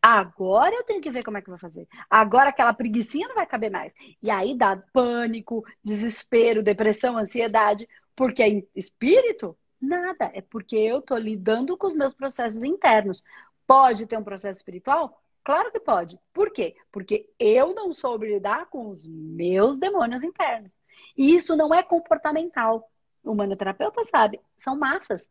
Agora 0.00 0.74
eu 0.74 0.84
tenho 0.84 1.00
que 1.00 1.10
ver 1.10 1.24
como 1.24 1.38
é 1.38 1.42
que 1.42 1.50
vai 1.50 1.58
fazer. 1.58 1.88
Agora 2.08 2.50
aquela 2.50 2.72
preguiçinha 2.72 3.26
não 3.28 3.34
vai 3.34 3.46
caber 3.46 3.70
mais. 3.70 3.92
E 4.22 4.30
aí 4.30 4.56
dá 4.56 4.76
pânico, 4.92 5.64
desespero, 5.82 6.62
depressão, 6.62 7.18
ansiedade. 7.18 7.88
Porque 8.14 8.42
é 8.42 8.62
espírito? 8.74 9.56
Nada. 9.80 10.30
É 10.32 10.40
porque 10.40 10.76
eu 10.76 11.02
tô 11.02 11.16
lidando 11.16 11.76
com 11.76 11.88
os 11.88 11.94
meus 11.94 12.14
processos 12.14 12.62
internos. 12.62 13.24
Pode 13.66 14.06
ter 14.06 14.16
um 14.16 14.24
processo 14.24 14.60
espiritual? 14.60 15.20
Claro 15.46 15.70
que 15.70 15.78
pode. 15.78 16.18
Por 16.32 16.50
quê? 16.50 16.74
Porque 16.90 17.30
eu 17.38 17.72
não 17.72 17.94
soube 17.94 18.26
lidar 18.26 18.66
com 18.66 18.88
os 18.88 19.06
meus 19.06 19.78
demônios 19.78 20.24
internos. 20.24 20.72
E 21.16 21.36
isso 21.36 21.54
não 21.54 21.72
é 21.72 21.84
comportamental. 21.84 22.90
O 23.22 23.32
manoterapeuta 23.32 24.02
sabe, 24.02 24.40
são 24.58 24.76
massas. 24.76 25.30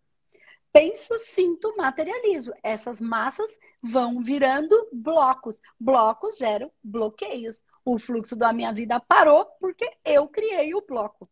penso, 0.72 1.20
sinto, 1.20 1.76
materializo. 1.76 2.54
Essas 2.64 3.02
massas 3.02 3.60
vão 3.84 4.24
virando 4.24 4.88
blocos. 4.90 5.60
Blocos 5.78 6.38
geram 6.38 6.72
bloqueios. 6.82 7.62
O 7.84 8.00
fluxo 8.00 8.38
da 8.38 8.54
minha 8.54 8.72
vida 8.72 9.02
parou 9.02 9.46
porque 9.60 9.98
eu 10.06 10.30
criei 10.30 10.74
o 10.74 10.82
bloco. 10.82 11.30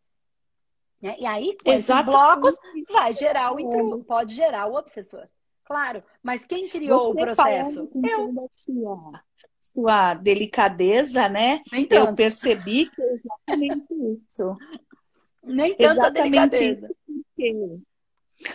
Né? 1.00 1.16
E 1.18 1.24
aí, 1.26 1.56
esses 1.64 2.02
blocos, 2.04 2.54
vai 2.92 3.14
gerar 3.14 3.54
o 3.54 3.58
intruso, 3.58 4.04
pode 4.04 4.34
gerar 4.34 4.66
o 4.66 4.74
obsessor. 4.74 5.26
Claro, 5.64 6.02
mas 6.22 6.44
quem 6.44 6.68
criou 6.68 7.12
Você 7.14 7.20
o 7.20 7.24
processo? 7.24 7.90
Eu. 7.94 8.32
Da 8.32 8.46
sua, 8.50 9.22
sua 9.58 10.14
delicadeza, 10.14 11.28
né? 11.28 11.62
Eu 11.90 12.14
percebi 12.14 12.90
que 12.90 13.02
é 13.02 13.14
exatamente 13.14 13.94
isso. 14.26 14.56
Nem 15.42 15.74
tanta 15.74 15.92
exatamente 15.92 16.12
delicadeza. 16.12 16.90
Isso. 17.38 17.82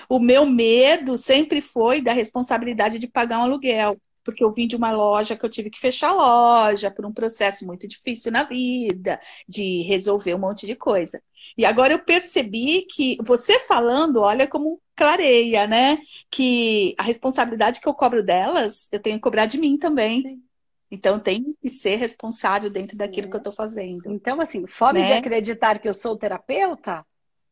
O 0.08 0.20
meu 0.20 0.46
medo 0.46 1.18
sempre 1.18 1.62
foi 1.62 2.02
da 2.02 2.12
responsabilidade 2.12 3.00
de 3.00 3.08
pagar 3.08 3.40
um 3.40 3.44
aluguel, 3.44 3.98
porque 4.24 4.44
eu 4.44 4.52
vim 4.52 4.68
de 4.68 4.76
uma 4.76 4.92
loja 4.92 5.36
que 5.36 5.46
eu 5.46 5.50
tive 5.50 5.70
que 5.70 5.80
fechar 5.80 6.10
a 6.10 6.14
loja 6.14 6.92
por 6.92 7.06
um 7.06 7.14
processo 7.14 7.66
muito 7.66 7.88
difícil 7.88 8.32
na 8.32 8.44
vida, 8.44 9.20
de 9.48 9.82
resolver 9.84 10.34
um 10.36 10.40
monte 10.40 10.66
de 10.66 10.76
coisa. 10.76 11.22
E 11.58 11.66
agora 11.66 11.94
eu 11.94 12.00
percebi 12.00 12.84
que 12.84 13.18
você 13.24 13.60
falando, 13.60 14.22
olha 14.22 14.48
como 14.48 14.82
clareia, 14.96 15.68
né? 15.68 16.00
Que 16.30 16.96
a 16.98 17.04
responsabilidade 17.04 17.80
que 17.80 17.88
eu 17.88 17.94
cobro 17.94 18.24
delas, 18.24 18.88
eu 18.92 19.00
tenho 19.00 19.18
que 19.18 19.22
cobrar 19.22 19.46
de 19.46 19.58
mim 19.58 19.78
também. 19.78 20.22
Sim. 20.22 20.44
Então 20.92 21.20
tem 21.20 21.56
que 21.62 21.70
ser 21.70 21.98
responsável 21.98 22.70
dentro 22.70 22.98
daquilo 22.98 23.28
é. 23.28 23.30
que 23.30 23.36
eu 23.36 23.40
estou 23.40 23.54
fazendo. 23.54 24.12
Então, 24.12 24.42
assim, 24.42 24.66
fome 24.68 25.02
né? 25.02 25.08
de 25.08 25.14
acreditar 25.14 25.80
que 25.80 25.88
eu 25.88 25.94
sou 25.94 26.18
terapeuta 26.18 27.06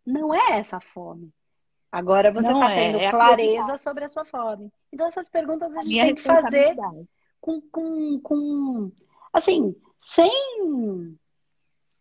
não 0.05 0.33
é 0.33 0.57
essa 0.59 0.79
fome. 0.79 1.31
Agora 1.91 2.31
você 2.31 2.51
está 2.51 2.67
tendo 2.67 2.99
é, 2.99 3.09
clareza 3.09 3.73
é 3.73 3.77
sobre 3.77 4.03
a 4.03 4.09
sua 4.09 4.25
fome. 4.25 4.71
Então, 4.91 5.07
essas 5.07 5.29
perguntas 5.29 5.75
a 5.75 5.81
gente 5.81 5.99
a 5.99 6.05
tem 6.05 6.15
que 6.15 6.21
fazer 6.21 6.75
com, 7.39 7.61
com, 7.61 8.19
com. 8.21 8.91
Assim, 9.31 9.75
sem. 10.01 11.17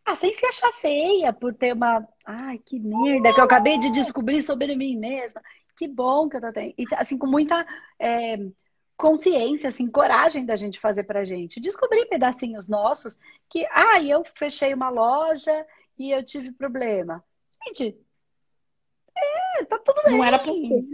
Ah, 0.04 0.14
sem 0.14 0.32
se 0.32 0.46
achar 0.46 0.72
feia 0.74 1.32
por 1.32 1.54
ter 1.54 1.72
uma. 1.72 2.06
Ai, 2.24 2.58
que 2.58 2.78
merda, 2.78 3.32
que 3.32 3.40
eu 3.40 3.44
acabei 3.44 3.78
de 3.78 3.90
descobrir 3.90 4.42
sobre 4.42 4.74
mim 4.74 4.96
mesma. 4.96 5.40
Que 5.76 5.86
bom 5.86 6.28
que 6.28 6.36
eu 6.36 6.40
tô 6.40 6.52
tendo. 6.52 6.74
E, 6.76 6.84
assim, 6.96 7.18
com 7.18 7.26
muita 7.26 7.66
é, 7.98 8.38
consciência, 8.96 9.68
assim, 9.68 9.88
coragem 9.88 10.44
da 10.44 10.56
gente 10.56 10.80
fazer 10.80 11.04
pra 11.04 11.24
gente. 11.24 11.60
Descobrir 11.60 12.06
pedacinhos 12.06 12.66
nossos 12.66 13.18
que, 13.48 13.66
ah, 13.70 14.02
eu 14.02 14.24
fechei 14.34 14.74
uma 14.74 14.88
loja 14.88 15.66
e 15.98 16.10
eu 16.10 16.24
tive 16.24 16.50
problema. 16.52 17.22
Gente, 17.66 17.88
é, 17.88 18.05
tá 19.66 19.78
tudo 19.78 20.02
bem. 20.04 20.16
Não 20.16 20.24
era 20.24 20.38
pra 20.38 20.52
ter. 20.52 20.84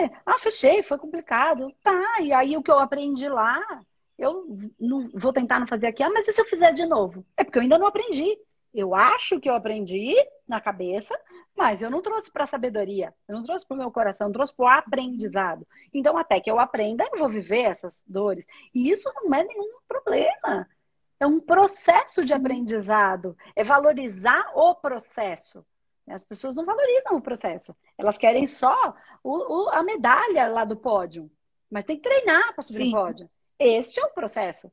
É, 0.00 0.10
ah, 0.26 0.38
fechei, 0.38 0.82
foi 0.82 0.98
complicado. 0.98 1.72
Tá, 1.82 2.20
e 2.20 2.32
aí 2.32 2.56
o 2.56 2.62
que 2.62 2.70
eu 2.70 2.78
aprendi 2.78 3.28
lá, 3.28 3.60
eu 4.18 4.46
não 4.78 5.02
vou 5.14 5.32
tentar 5.32 5.60
não 5.60 5.66
fazer 5.66 5.86
aqui. 5.86 6.02
Ah, 6.02 6.10
mas 6.10 6.26
e 6.28 6.32
se 6.32 6.40
eu 6.40 6.46
fizer 6.46 6.72
de 6.72 6.86
novo? 6.86 7.24
É 7.36 7.44
porque 7.44 7.58
eu 7.58 7.62
ainda 7.62 7.78
não 7.78 7.86
aprendi. 7.86 8.36
Eu 8.74 8.94
acho 8.94 9.40
que 9.40 9.48
eu 9.48 9.54
aprendi 9.54 10.14
na 10.46 10.60
cabeça, 10.60 11.18
mas 11.56 11.80
eu 11.80 11.90
não 11.90 12.02
trouxe 12.02 12.30
para 12.30 12.44
a 12.44 12.46
sabedoria, 12.46 13.14
eu 13.26 13.34
não 13.34 13.42
trouxe 13.42 13.66
para 13.66 13.74
o 13.74 13.78
meu 13.78 13.90
coração, 13.90 14.28
eu 14.28 14.32
trouxe 14.32 14.54
para 14.54 14.64
o 14.64 14.68
aprendizado. 14.68 15.66
Então, 15.92 16.16
até 16.18 16.38
que 16.38 16.50
eu 16.50 16.60
aprenda, 16.60 17.08
eu 17.10 17.18
vou 17.18 17.30
viver 17.30 17.62
essas 17.62 18.04
dores. 18.06 18.46
E 18.74 18.90
isso 18.90 19.10
não 19.16 19.34
é 19.34 19.42
nenhum 19.42 19.78
problema. 19.88 20.68
É 21.18 21.26
um 21.26 21.40
processo 21.40 22.20
de 22.20 22.28
Sim. 22.28 22.34
aprendizado, 22.34 23.36
é 23.56 23.64
valorizar 23.64 24.52
o 24.54 24.74
processo. 24.74 25.64
As 26.10 26.24
pessoas 26.24 26.56
não 26.56 26.64
valorizam 26.64 27.16
o 27.16 27.22
processo. 27.22 27.74
Elas 27.96 28.18
querem 28.18 28.46
só 28.46 28.94
o, 29.22 29.64
o, 29.64 29.68
a 29.70 29.82
medalha 29.82 30.48
lá 30.48 30.64
do 30.64 30.76
pódio. 30.76 31.30
Mas 31.70 31.84
tem 31.84 31.96
que 31.96 32.02
treinar 32.02 32.54
para 32.54 32.62
subir 32.62 32.78
Sim. 32.78 32.90
no 32.90 32.96
pódio. 32.96 33.30
Este 33.58 34.00
é 34.00 34.04
o 34.04 34.12
processo. 34.12 34.70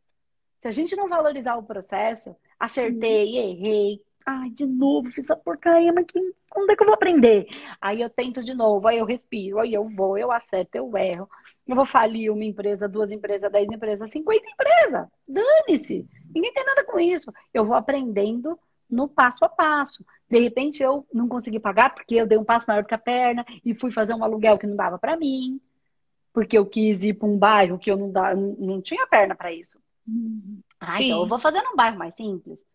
Se 0.62 0.68
a 0.68 0.72
gente 0.72 0.96
não 0.96 1.08
valorizar 1.08 1.56
o 1.56 1.64
processo, 1.64 2.36
acertei, 2.60 3.28
Sim. 3.28 3.38
errei. 3.38 4.02
Ai, 4.26 4.50
de 4.50 4.66
novo, 4.66 5.12
fiz 5.12 5.26
essa 5.26 5.36
porcaria, 5.36 5.94
mas 5.94 6.06
que, 6.08 6.20
quando 6.50 6.72
é 6.72 6.76
que 6.76 6.82
eu 6.82 6.88
vou 6.88 6.96
aprender? 6.96 7.46
Aí 7.80 8.02
eu 8.02 8.10
tento 8.10 8.44
de 8.44 8.56
novo, 8.56 8.88
aí 8.88 8.98
eu 8.98 9.06
respiro, 9.06 9.60
aí 9.60 9.74
eu 9.74 9.88
vou, 9.88 10.18
eu 10.18 10.32
acerto, 10.32 10.76
eu 10.76 10.98
erro. 10.98 11.30
Eu 11.68 11.76
vou 11.76 11.86
falir 11.86 12.32
uma 12.32 12.44
empresa, 12.44 12.88
duas 12.88 13.12
empresas, 13.12 13.52
dez 13.52 13.68
empresas, 13.68 14.10
cinquenta 14.12 14.46
empresas. 14.50 15.08
Dane-se. 15.28 16.08
Ninguém 16.34 16.54
tem 16.54 16.66
nada 16.66 16.84
com 16.84 17.00
isso. 17.00 17.32
Eu 17.54 17.66
vou 17.66 17.76
aprendendo 17.76 18.58
no 18.90 19.08
passo 19.08 19.44
a 19.44 19.50
passo. 19.50 20.06
De 20.30 20.40
repente 20.40 20.82
eu 20.82 21.06
não 21.14 21.28
consegui 21.28 21.60
pagar 21.60 21.94
porque 21.94 22.16
eu 22.16 22.28
dei 22.28 22.38
um 22.38 22.44
passo 22.44 22.66
maior 22.68 22.84
do 22.84 22.88
que 22.88 22.94
a 22.94 23.00
perna 23.00 23.46
e 23.64 23.74
fui 23.74 23.92
fazer 23.92 24.14
um 24.14 24.24
aluguel 24.24 24.58
que 24.58 24.68
não 24.68 24.76
dava 24.76 24.98
para 24.98 25.18
mim, 25.18 25.62
porque 26.34 26.58
eu 26.58 26.66
quis 26.66 27.04
ir 27.04 27.14
para 27.14 27.28
um 27.28 27.38
bairro 27.38 27.80
que 27.80 27.92
eu 27.92 27.98
não, 27.98 28.08
não, 28.08 28.56
não 28.58 28.82
tinha 28.82 29.08
perna 29.08 29.36
para 29.36 29.54
isso. 29.54 29.80
Uhum. 30.08 30.60
Ah, 30.80 31.02
então 31.02 31.22
eu 31.22 31.28
vou 31.28 31.40
fazer 31.40 31.62
num 31.62 31.76
bairro 31.76 31.98
mais 31.98 32.14
simples. 32.16 32.66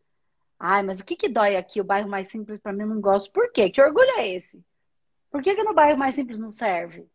Ai, 0.58 0.82
mas 0.82 1.00
o 1.00 1.04
que 1.04 1.16
que 1.16 1.28
dói 1.28 1.56
aqui? 1.56 1.80
O 1.80 1.84
bairro 1.84 2.08
mais 2.08 2.28
simples 2.28 2.58
para 2.58 2.72
mim 2.72 2.82
eu 2.82 2.88
não 2.88 3.00
gosto. 3.00 3.32
Por 3.32 3.50
quê? 3.50 3.70
Que 3.70 3.80
orgulho 3.80 4.10
é 4.18 4.28
esse? 4.28 4.62
Por 5.30 5.42
que, 5.42 5.54
que 5.54 5.62
no 5.62 5.72
bairro 5.72 5.98
mais 5.98 6.14
simples 6.14 6.38
não 6.38 6.48
serve? 6.48 7.06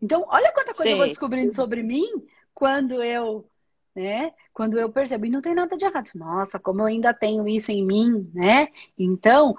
Então, 0.00 0.24
olha 0.28 0.52
quanta 0.52 0.74
coisa 0.74 0.82
Sim. 0.84 0.90
eu 0.90 0.96
vou 0.98 1.06
descobrindo 1.06 1.52
sobre 1.54 1.82
mim 1.82 2.06
quando 2.54 3.02
eu 3.02 3.48
né? 3.94 4.32
Quando 4.52 4.78
eu 4.78 4.90
percebo, 4.90 5.26
e 5.26 5.30
não 5.30 5.40
tem 5.40 5.54
nada 5.54 5.76
de 5.76 5.84
errado. 5.84 6.10
Nossa, 6.14 6.58
como 6.58 6.82
eu 6.82 6.86
ainda 6.86 7.14
tenho 7.14 7.46
isso 7.46 7.70
em 7.70 7.84
mim, 7.84 8.30
né? 8.34 8.68
Então, 8.98 9.56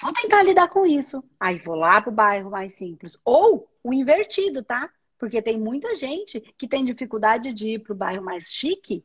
vou 0.00 0.12
tentar 0.12 0.42
lidar 0.42 0.68
com 0.68 0.86
isso. 0.86 1.22
Aí 1.38 1.58
vou 1.58 1.74
lá 1.74 2.00
pro 2.00 2.10
bairro 2.10 2.50
mais 2.50 2.74
simples. 2.74 3.18
Ou 3.24 3.68
o 3.82 3.92
invertido, 3.92 4.62
tá? 4.62 4.90
Porque 5.18 5.42
tem 5.42 5.58
muita 5.58 5.94
gente 5.94 6.40
que 6.56 6.66
tem 6.66 6.82
dificuldade 6.84 7.52
de 7.52 7.74
ir 7.74 7.78
pro 7.80 7.94
bairro 7.94 8.22
mais 8.22 8.46
chique, 8.46 9.04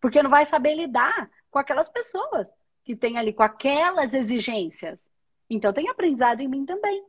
porque 0.00 0.22
não 0.22 0.30
vai 0.30 0.44
saber 0.46 0.74
lidar 0.74 1.30
com 1.50 1.58
aquelas 1.58 1.88
pessoas 1.88 2.48
que 2.84 2.94
tem 2.94 3.18
ali 3.18 3.32
com 3.32 3.42
aquelas 3.42 4.12
exigências. 4.12 5.08
Então 5.48 5.72
tem 5.72 5.88
aprendizado 5.88 6.40
em 6.40 6.48
mim 6.48 6.64
também. 6.64 7.04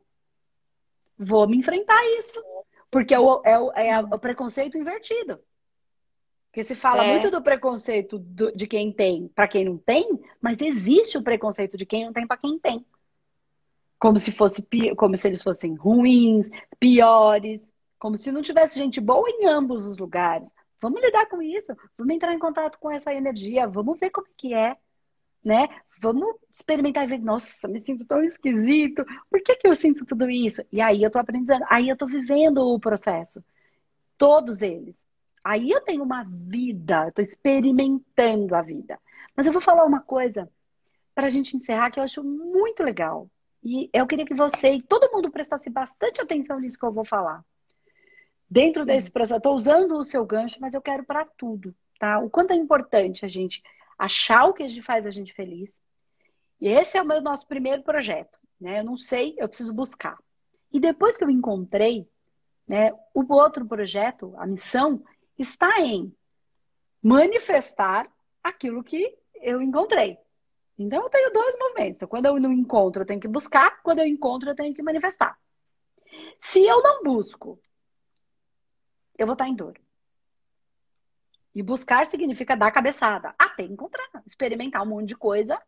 Vou 1.18 1.48
me 1.48 1.58
enfrentar 1.58 2.02
isso. 2.18 2.42
Porque 2.90 3.14
é 3.14 3.20
o, 3.20 3.42
é 3.46 3.60
o, 3.60 3.72
é 3.74 4.00
o 4.00 4.20
preconceito 4.20 4.78
invertido. 4.78 5.40
Porque 6.50 6.64
se 6.64 6.74
fala 6.74 7.06
é. 7.06 7.12
muito 7.12 7.30
do 7.30 7.42
preconceito 7.42 8.18
do, 8.18 8.52
de 8.52 8.66
quem 8.66 8.92
tem 8.92 9.28
para 9.30 9.48
quem 9.48 9.66
não 9.66 9.78
tem, 9.78 10.20
mas 10.42 10.60
existe 10.60 11.18
o 11.18 11.24
preconceito 11.24 11.78
de 11.78 11.86
quem 11.86 12.06
não 12.06 12.14
tem 12.14 12.26
para 12.26 12.38
quem 12.38 12.58
tem. 12.58 12.86
Como 14.00 14.18
se 14.18 14.32
fosse 14.32 14.66
como 14.96 15.16
se 15.16 15.28
eles 15.28 15.44
fossem 15.44 15.76
ruins, 15.76 16.50
piores, 16.80 17.70
como 18.00 18.18
se 18.18 18.32
não 18.32 18.42
tivesse 18.42 18.80
gente 18.80 19.00
boa 19.00 19.30
em 19.30 19.46
ambos 19.46 19.86
os 19.86 19.98
lugares. 19.98 20.50
Vamos 20.82 21.02
lidar 21.02 21.28
com 21.28 21.42
isso, 21.42 21.76
vamos 21.98 22.16
entrar 22.16 22.34
em 22.34 22.40
contato 22.40 22.80
com 22.80 22.90
essa 22.90 23.14
energia, 23.14 23.68
vamos 23.68 24.00
ver 24.00 24.10
como 24.10 24.28
é 24.28 24.32
que 24.38 24.54
é, 24.54 24.78
né? 25.44 25.68
Vamos 26.02 26.36
experimentar 26.52 27.04
e 27.04 27.08
ver, 27.08 27.20
nossa, 27.20 27.68
me 27.68 27.82
sinto 27.82 28.06
tão 28.06 28.24
esquisito, 28.24 29.06
por 29.30 29.42
que, 29.42 29.58
que 29.58 29.68
eu 29.68 29.76
sinto 29.76 30.06
tudo 30.06 30.30
isso? 30.30 30.64
E 30.72 30.80
aí 30.80 31.04
eu 31.04 31.12
tô 31.12 31.20
aprendendo, 31.20 31.66
aí 31.70 31.90
eu 31.90 31.98
tô 31.98 32.06
vivendo 32.06 32.60
o 32.60 32.80
processo. 32.80 33.44
Todos 34.18 34.62
eles. 34.62 34.96
Aí 35.44 35.72
eu 35.72 35.82
tenho 35.82 36.04
uma 36.04 36.24
vida, 36.24 37.08
estou 37.08 37.24
experimentando 37.24 38.56
a 38.56 38.62
vida. 38.62 39.00
Mas 39.36 39.48
eu 39.48 39.54
vou 39.54 39.62
falar 39.62 39.86
uma 39.86 40.02
coisa 40.02 40.50
para 41.16 41.28
a 41.28 41.30
gente 41.30 41.56
encerrar 41.56 41.92
que 41.92 42.00
eu 42.00 42.04
acho 42.04 42.24
muito 42.24 42.84
legal. 42.84 43.30
E 43.64 43.90
eu 43.94 44.08
queria 44.08 44.26
que 44.26 44.34
você 44.34 44.74
e 44.74 44.82
todo 44.82 45.12
mundo 45.12 45.32
prestasse 45.32 45.70
bastante 45.70 46.22
atenção 46.22 46.60
nisso 46.60 46.80
que 46.80 46.86
eu 46.86 46.92
vou 46.92 47.06
falar. 47.06 47.44
Dentro 48.50 48.82
Sim. 48.82 48.88
desse 48.88 49.12
processo, 49.12 49.38
estou 49.38 49.54
usando 49.54 49.98
o 49.98 50.04
seu 50.04 50.26
gancho, 50.26 50.58
mas 50.60 50.74
eu 50.74 50.82
quero 50.82 51.04
para 51.04 51.26
tudo, 51.26 51.76
tá? 52.00 52.20
O 52.20 52.30
quanto 52.30 52.52
é 52.52 52.56
importante 52.56 53.24
a 53.24 53.28
gente 53.28 53.62
achar 53.98 54.46
o 54.46 54.54
que 54.54 54.64
a 54.64 54.68
gente 54.68 54.82
faz 54.82 55.06
a 55.06 55.12
gente 55.12 55.34
feliz. 55.34 55.70
E 56.60 56.68
esse 56.68 56.98
é 56.98 57.02
o 57.02 57.06
meu 57.06 57.22
nosso 57.22 57.46
primeiro 57.48 57.84
projeto, 57.84 58.38
né? 58.60 58.80
Eu 58.80 58.84
não 58.84 58.98
sei, 58.98 59.36
eu 59.38 59.48
preciso 59.48 59.74
buscar. 59.74 60.18
E 60.72 60.80
depois 60.80 61.18
que 61.18 61.24
eu 61.24 61.30
encontrei, 61.30 62.08
né, 62.68 62.92
o 63.14 63.26
outro 63.34 63.66
projeto, 63.66 64.34
a 64.38 64.46
missão, 64.46 65.04
está 65.40 65.82
em 65.82 66.14
manifestar 67.02 68.12
aquilo 68.44 68.84
que 68.84 69.18
eu 69.42 69.62
encontrei. 69.62 70.18
Então, 70.78 71.04
eu 71.04 71.10
tenho 71.10 71.32
dois 71.32 71.58
movimentos. 71.58 72.08
Quando 72.08 72.26
eu 72.28 72.40
não 72.40 72.52
encontro, 72.54 73.02
eu 73.02 73.06
tenho 73.06 73.20
que 73.20 73.28
buscar. 73.28 73.82
Quando 73.82 74.00
eu 74.00 74.06
encontro, 74.06 74.50
eu 74.50 74.56
tenho 74.56 74.74
que 74.74 74.84
manifestar. 74.84 75.38
Se 76.40 76.66
eu 76.66 76.82
não 76.82 77.04
busco, 77.04 77.60
eu 79.18 79.26
vou 79.26 79.34
estar 79.34 79.48
em 79.48 79.56
dor. 79.56 79.80
E 81.54 81.62
buscar 81.62 82.06
significa 82.06 82.56
dar 82.56 82.72
cabeçada 82.72 83.34
até 83.38 83.64
encontrar, 83.64 84.08
experimentar 84.26 84.84
um 84.84 84.86
monte 84.86 85.10
de 85.10 85.16
coisa 85.16 85.62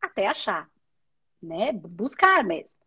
até 0.00 0.26
achar, 0.26 0.68
né? 1.42 1.72
Buscar 1.72 2.44
mesmo. 2.44 2.78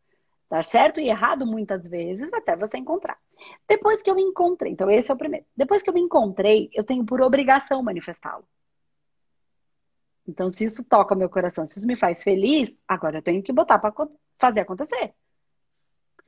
Dar 0.49 0.63
certo 0.63 0.99
e 0.99 1.09
errado 1.09 1.45
muitas 1.45 1.87
vezes 1.87 2.31
até 2.31 2.55
você 2.55 2.77
encontrar. 2.77 3.19
Depois 3.67 4.01
que 4.01 4.09
eu 4.09 4.15
me 4.15 4.21
encontrei, 4.21 4.71
então 4.71 4.89
esse 4.89 5.11
é 5.11 5.13
o 5.13 5.17
primeiro. 5.17 5.45
Depois 5.55 5.81
que 5.81 5.89
eu 5.89 5.93
me 5.93 6.01
encontrei, 6.01 6.69
eu 6.73 6.83
tenho 6.83 7.05
por 7.05 7.21
obrigação 7.21 7.83
manifestá-lo. 7.83 8.47
Então, 10.27 10.49
se 10.49 10.65
isso 10.65 10.83
toca 10.83 11.15
meu 11.15 11.29
coração, 11.29 11.65
se 11.65 11.77
isso 11.77 11.87
me 11.87 11.95
faz 11.95 12.21
feliz, 12.21 12.75
agora 12.87 13.19
eu 13.19 13.21
tenho 13.21 13.41
que 13.41 13.53
botar 13.53 13.79
para 13.79 13.93
fazer 14.37 14.59
acontecer. 14.59 15.13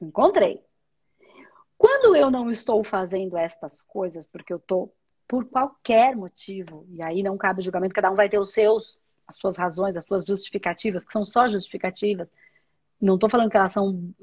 Encontrei. 0.01 0.63
Quando 1.77 2.15
eu 2.15 2.31
não 2.31 2.49
estou 2.49 2.83
fazendo 2.83 3.37
estas 3.37 3.83
coisas, 3.83 4.25
porque 4.25 4.53
eu 4.53 4.57
estou 4.57 4.93
por 5.27 5.45
qualquer 5.45 6.15
motivo, 6.15 6.85
e 6.89 7.01
aí 7.01 7.21
não 7.21 7.37
cabe 7.37 7.61
julgamento, 7.61 7.93
cada 7.93 8.09
um 8.09 8.15
vai 8.15 8.29
ter 8.29 8.39
os 8.39 8.51
seus, 8.51 8.97
as 9.27 9.35
suas 9.35 9.57
razões, 9.57 9.95
as 9.95 10.05
suas 10.05 10.25
justificativas, 10.25 11.03
que 11.03 11.11
são 11.11 11.25
só 11.25 11.47
justificativas. 11.47 12.27
Não 12.99 13.15
estou 13.15 13.29
falando 13.29 13.51
que 13.51 13.57
elas 13.57 13.71
são 13.71 14.13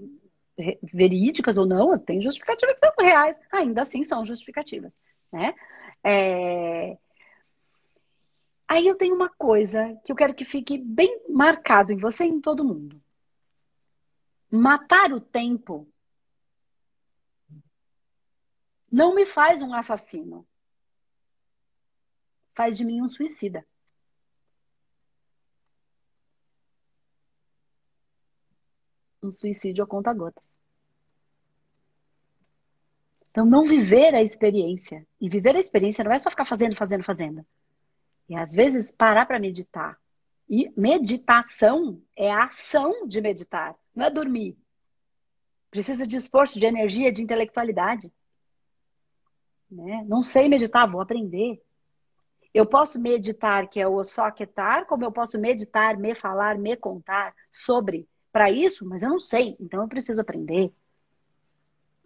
verídicas 0.83 1.59
ou 1.59 1.67
não, 1.67 1.99
tem 1.99 2.21
justificativas 2.21 2.75
que 2.75 2.81
são 2.81 2.93
reais, 2.99 3.39
ainda 3.53 3.83
assim 3.83 4.03
são 4.05 4.25
justificativas, 4.25 4.99
né? 5.33 5.55
É... 6.03 6.97
Aí 8.69 8.87
eu 8.87 8.97
tenho 8.97 9.15
uma 9.15 9.29
coisa 9.29 9.95
que 10.05 10.11
eu 10.11 10.17
quero 10.17 10.35
que 10.35 10.45
fique 10.45 10.79
bem 10.79 11.23
marcado 11.29 11.93
em 11.93 11.99
você 11.99 12.25
e 12.25 12.29
em 12.29 12.41
todo 12.41 12.65
mundo. 12.65 13.01
Matar 14.51 15.13
o 15.13 15.21
tempo 15.21 15.89
não 18.91 19.15
me 19.15 19.27
faz 19.27 19.63
um 19.63 19.75
assassino 19.75 20.47
faz 22.57 22.77
de 22.77 22.85
mim 22.85 23.03
um 23.03 23.09
suicida. 23.09 23.65
Um 29.27 29.33
suicídio 29.33 29.83
a 29.83 29.87
conta 29.87 30.13
gotas. 30.13 30.43
Então, 33.31 33.45
não 33.45 33.65
viver 33.65 34.15
a 34.15 34.23
experiência. 34.23 35.07
E 35.21 35.29
viver 35.29 35.57
a 35.57 35.61
experiência 35.61 36.03
não 36.03 36.13
é 36.13 36.19
só 36.19 36.31
ficar 36.31 36.45
fazendo, 36.45 36.75
fazendo, 36.75 37.05
fazendo. 37.05 37.45
E 38.29 38.37
às 38.37 38.53
vezes 38.53 38.91
parar 38.91 39.27
para 39.27 39.39
meditar. 39.39 39.99
E 40.49 40.73
meditação 40.77 42.01
é 42.17 42.33
a 42.33 42.45
ação 42.45 43.07
de 43.07 43.21
meditar, 43.21 43.75
não 43.95 44.07
é 44.07 44.11
dormir. 44.11 44.57
Precisa 45.71 46.07
de 46.07 46.17
esforço, 46.17 46.59
de 46.59 46.65
energia, 46.65 47.13
de 47.13 47.23
intelectualidade. 47.23 48.13
Né? 49.71 50.05
Não 50.09 50.23
sei 50.23 50.49
meditar, 50.49 50.91
vou 50.91 51.01
aprender. 51.01 51.61
Eu 52.55 52.65
posso 52.65 52.99
meditar, 52.99 53.69
que 53.69 53.81
é 53.81 53.87
o 53.87 54.03
só 54.05 54.31
quietar, 54.31 54.87
como 54.87 55.05
eu 55.05 55.13
posso 55.13 55.39
meditar, 55.39 55.99
me 55.99 56.15
falar, 56.15 56.57
me 56.57 56.77
contar 56.77 57.35
sobre 57.53 58.09
para 58.37 58.51
isso, 58.51 58.85
mas 58.85 59.03
eu 59.03 59.09
não 59.09 59.19
sei, 59.19 59.57
então 59.59 59.81
eu 59.81 59.89
preciso 59.89 60.21
aprender, 60.21 60.71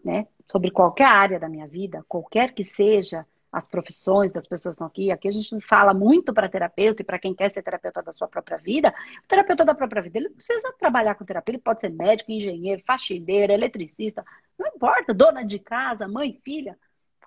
né? 0.05 0.29
Sobre 0.49 0.71
qualquer 0.71 1.07
área 1.07 1.41
da 1.41 1.49
minha 1.49 1.67
vida, 1.67 2.05
qualquer 2.07 2.55
que 2.55 2.63
seja 2.63 3.27
as 3.51 3.67
profissões 3.67 4.31
das 4.31 4.47
pessoas 4.47 4.77
que 4.77 4.77
estão 4.77 4.87
aqui. 4.87 5.11
Aqui 5.11 5.27
a 5.27 5.33
gente 5.33 5.61
fala 5.63 5.93
muito 5.93 6.33
para 6.33 6.49
terapeuta 6.49 7.03
e 7.03 7.05
para 7.05 7.19
quem 7.19 7.35
quer 7.35 7.53
ser 7.53 7.65
terapeuta 7.65 8.01
da 8.01 8.13
sua 8.13 8.29
própria 8.29 8.59
vida. 8.59 8.95
O 9.25 9.27
terapeuta 9.27 9.65
da 9.65 9.75
própria 9.75 10.01
vida, 10.03 10.19
ele 10.19 10.29
não 10.29 10.37
precisa 10.37 10.73
trabalhar 10.79 11.17
com 11.17 11.25
terapia, 11.25 11.53
ele 11.53 11.63
pode 11.63 11.81
ser 11.81 11.91
médico, 11.91 12.31
engenheiro, 12.31 12.81
faxineiro, 12.87 13.53
eletricista, 13.53 14.25
não 14.57 14.69
importa, 14.69 15.13
dona 15.13 15.43
de 15.43 15.59
casa, 15.59 16.07
mãe, 16.07 16.33
filha, 16.45 16.79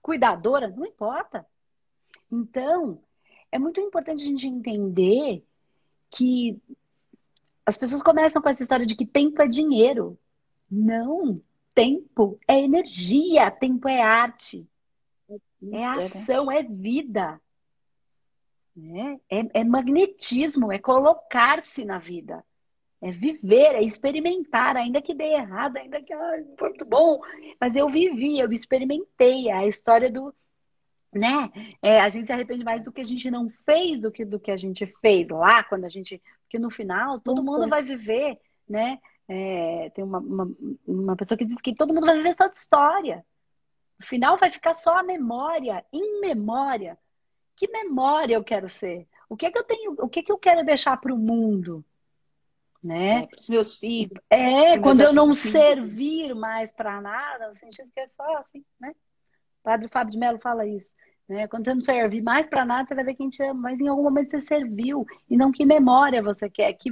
cuidadora, 0.01 0.69
não 0.69 0.85
importa. 0.85 1.45
Então, 2.31 3.01
é 3.51 3.59
muito 3.59 3.81
importante 3.81 4.23
a 4.23 4.27
gente 4.27 4.47
entender 4.47 5.43
que 6.09 6.57
as 7.65 7.77
pessoas 7.77 8.01
começam 8.01 8.41
com 8.41 8.49
essa 8.49 8.61
história 8.61 8.85
de 8.85 8.95
que 8.95 9.05
tempo 9.05 9.41
é 9.41 9.47
dinheiro. 9.47 10.17
Não, 10.69 11.41
tempo 11.73 12.39
é 12.47 12.61
energia, 12.61 13.49
tempo 13.51 13.87
é 13.87 14.01
arte, 14.01 14.67
é, 15.29 15.35
é 15.35 15.39
né? 15.61 15.85
ação, 15.85 16.51
é 16.51 16.63
vida. 16.63 17.39
Né? 18.75 19.19
É, 19.29 19.61
é 19.61 19.63
magnetismo, 19.63 20.71
é 20.71 20.79
colocar-se 20.79 21.85
na 21.85 21.99
vida. 21.99 22.43
É 23.01 23.11
viver, 23.11 23.75
é 23.75 23.83
experimentar, 23.83 24.77
ainda 24.77 25.01
que 25.01 25.13
dê 25.13 25.33
errado, 25.33 25.75
ainda 25.75 26.01
que 26.01 26.13
ah, 26.13 26.43
foi 26.57 26.69
muito 26.69 26.85
bom. 26.85 27.19
Mas 27.59 27.75
eu 27.75 27.89
vivi, 27.89 28.39
eu 28.39 28.51
experimentei 28.51 29.51
a 29.51 29.67
história 29.67 30.09
do, 30.09 30.33
né? 31.13 31.51
É, 31.81 31.99
a 31.99 32.09
gente 32.09 32.25
se 32.25 32.33
arrepende 32.33 32.63
mais 32.63 32.83
do 32.83 32.91
que 32.91 33.01
a 33.01 33.05
gente 33.05 33.29
não 33.29 33.49
fez 33.65 33.99
do 33.99 34.11
que 34.11 34.25
do 34.25 34.39
que 34.39 34.51
a 34.51 34.57
gente 34.57 34.85
fez 35.01 35.27
lá, 35.29 35.63
quando 35.63 35.85
a 35.85 35.89
gente. 35.89 36.21
Porque 36.53 36.59
no 36.59 36.69
final 36.69 37.19
todo 37.19 37.39
uhum. 37.39 37.45
mundo 37.45 37.67
vai 37.67 37.81
viver, 37.81 38.39
né? 38.69 38.99
É, 39.27 39.89
tem 39.89 40.03
uma, 40.03 40.19
uma, 40.19 40.55
uma, 40.85 41.15
pessoa 41.15 41.35
que 41.35 41.45
diz 41.45 41.59
que 41.59 41.73
todo 41.73 41.91
mundo 41.91 42.05
vai 42.05 42.15
viver 42.15 42.35
só 42.35 42.47
de 42.47 42.55
história. 42.55 43.25
No 43.99 44.05
final 44.05 44.37
vai 44.37 44.51
ficar 44.51 44.75
só 44.75 44.99
a 44.99 45.03
memória, 45.03 45.83
em 45.91 46.21
memória. 46.21 46.95
Que 47.55 47.67
memória 47.67 48.35
eu 48.35 48.43
quero 48.43 48.69
ser? 48.69 49.07
O 49.27 49.35
que 49.35 49.47
é 49.47 49.51
que 49.51 49.57
eu 49.57 49.63
tenho? 49.63 49.91
O 49.93 50.07
que 50.07 50.19
é 50.19 50.23
que 50.23 50.31
eu 50.31 50.37
quero 50.37 50.63
deixar 50.63 50.95
para 50.97 51.11
o 51.11 51.17
mundo? 51.17 51.83
Né? 52.83 53.23
É, 53.23 53.27
para 53.27 53.39
os 53.39 53.49
meus 53.49 53.79
filhos. 53.79 54.21
É, 54.29 54.77
quando 54.77 55.01
eu 55.01 55.11
não 55.11 55.33
servir 55.33 56.35
mais 56.35 56.71
para 56.71 57.01
nada, 57.01 57.49
no 57.49 57.55
sentido 57.55 57.89
que 57.91 57.99
é 57.99 58.07
só 58.07 58.37
assim, 58.37 58.63
né? 58.79 58.93
Padre 59.63 59.87
Fábio 59.87 60.11
de 60.11 60.19
Mello 60.19 60.37
fala 60.37 60.67
isso. 60.67 60.93
Né? 61.27 61.47
Quando 61.47 61.63
você 61.63 61.73
não 61.73 61.83
serve 61.83 62.21
mais 62.21 62.45
para 62.45 62.65
nada, 62.65 62.87
você 62.87 62.95
vai 62.95 63.03
ver 63.05 63.15
quem 63.15 63.29
te 63.29 63.41
ama, 63.41 63.53
mas 63.61 63.79
em 63.79 63.87
algum 63.87 64.03
momento 64.03 64.31
você 64.31 64.41
serviu. 64.41 65.05
E 65.29 65.37
não 65.37 65.51
que 65.51 65.65
memória 65.65 66.21
você 66.21 66.49
quer, 66.49 66.73
que, 66.73 66.89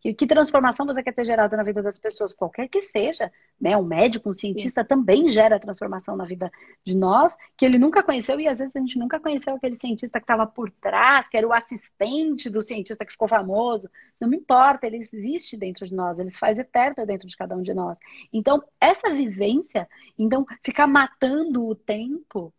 que, 0.00 0.14
que 0.14 0.26
transformação 0.26 0.86
você 0.86 1.02
quer 1.02 1.12
ter 1.12 1.24
gerado 1.24 1.54
na 1.56 1.62
vida 1.62 1.82
das 1.82 1.98
pessoas, 1.98 2.32
qualquer 2.32 2.68
que 2.68 2.80
seja. 2.80 3.30
Né? 3.60 3.76
Um 3.76 3.84
médico, 3.84 4.30
um 4.30 4.34
cientista 4.34 4.82
Sim. 4.82 4.88
também 4.88 5.28
gera 5.28 5.60
transformação 5.60 6.16
na 6.16 6.24
vida 6.24 6.50
de 6.82 6.96
nós, 6.96 7.36
que 7.56 7.64
ele 7.66 7.78
nunca 7.78 8.02
conheceu, 8.02 8.40
e 8.40 8.48
às 8.48 8.58
vezes 8.58 8.74
a 8.74 8.80
gente 8.80 8.98
nunca 8.98 9.20
conheceu 9.20 9.54
aquele 9.54 9.76
cientista 9.76 10.18
que 10.18 10.24
estava 10.24 10.46
por 10.46 10.70
trás, 10.70 11.28
que 11.28 11.36
era 11.36 11.46
o 11.46 11.52
assistente 11.52 12.48
do 12.48 12.62
cientista 12.62 13.04
que 13.04 13.12
ficou 13.12 13.28
famoso. 13.28 13.90
Não 14.18 14.28
me 14.28 14.38
importa, 14.38 14.86
ele 14.86 14.96
existe 14.96 15.56
dentro 15.58 15.84
de 15.86 15.94
nós, 15.94 16.18
ele 16.18 16.30
se 16.30 16.38
faz 16.38 16.58
eterno 16.58 17.04
dentro 17.06 17.28
de 17.28 17.36
cada 17.36 17.54
um 17.54 17.62
de 17.62 17.74
nós. 17.74 17.98
Então, 18.32 18.62
essa 18.80 19.10
vivência, 19.10 19.86
então, 20.18 20.46
ficar 20.62 20.86
matando 20.86 21.66
o 21.66 21.74
tempo 21.74 22.52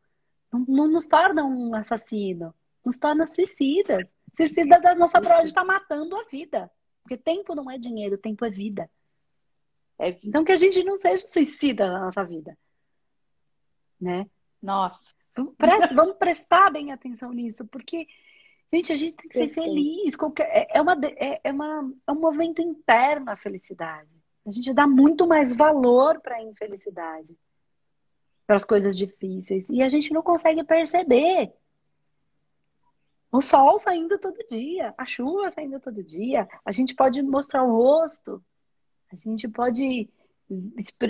não, 0.59 0.87
nos 0.87 1.07
torna 1.07 1.43
um 1.43 1.73
assassino, 1.75 2.53
nos 2.83 2.97
torna 2.97 3.25
suicidas. 3.25 4.05
Suicida 4.35 4.79
da 4.79 4.93
nossa 4.93 5.21
prova 5.21 5.43
está 5.43 5.63
matando 5.63 6.15
a 6.17 6.23
vida. 6.23 6.71
Porque 7.01 7.17
tempo 7.17 7.55
não 7.55 7.69
é 7.69 7.77
dinheiro, 7.77 8.17
tempo 8.17 8.43
é 8.45 8.49
vida. 8.49 8.89
É, 9.97 10.17
então 10.23 10.43
que 10.43 10.51
a 10.51 10.55
gente 10.55 10.83
não 10.83 10.97
seja 10.97 11.25
suicida 11.25 11.89
na 11.89 12.01
nossa 12.01 12.23
vida. 12.23 12.57
Né? 13.99 14.29
Nossa. 14.61 15.13
Vamos, 15.35 15.55
vamos 15.93 16.17
prestar 16.17 16.69
bem 16.71 16.91
atenção 16.91 17.31
nisso, 17.31 17.65
porque, 17.65 18.07
gente, 18.73 18.91
a 18.91 18.95
gente 18.95 19.15
tem 19.15 19.29
que 19.29 19.37
ser 19.37 19.53
feliz. 19.53 20.15
Qualquer, 20.15 20.45
é, 20.45 20.77
é, 20.77 20.81
uma, 20.81 20.97
é, 21.03 21.41
é, 21.43 21.51
uma, 21.51 21.93
é 22.07 22.11
um 22.11 22.19
movimento 22.19 22.61
interno 22.61 23.29
a 23.29 23.35
felicidade. 23.35 24.09
A 24.45 24.51
gente 24.51 24.73
dá 24.73 24.87
muito 24.87 25.27
mais 25.27 25.55
valor 25.55 26.19
para 26.21 26.35
a 26.35 26.43
infelicidade 26.43 27.37
para 28.45 28.55
as 28.55 28.63
coisas 28.63 28.97
difíceis 28.97 29.65
e 29.69 29.81
a 29.81 29.89
gente 29.89 30.13
não 30.13 30.21
consegue 30.21 30.63
perceber. 30.63 31.53
O 33.31 33.41
sol 33.41 33.77
saindo 33.77 34.17
todo 34.17 34.37
dia, 34.47 34.93
a 34.97 35.05
chuva 35.05 35.49
saindo 35.49 35.79
todo 35.79 36.03
dia, 36.03 36.47
a 36.63 36.71
gente 36.71 36.95
pode 36.95 37.21
mostrar 37.21 37.63
o 37.63 37.75
rosto, 37.75 38.41
a 39.11 39.15
gente 39.15 39.47
pode 39.47 40.09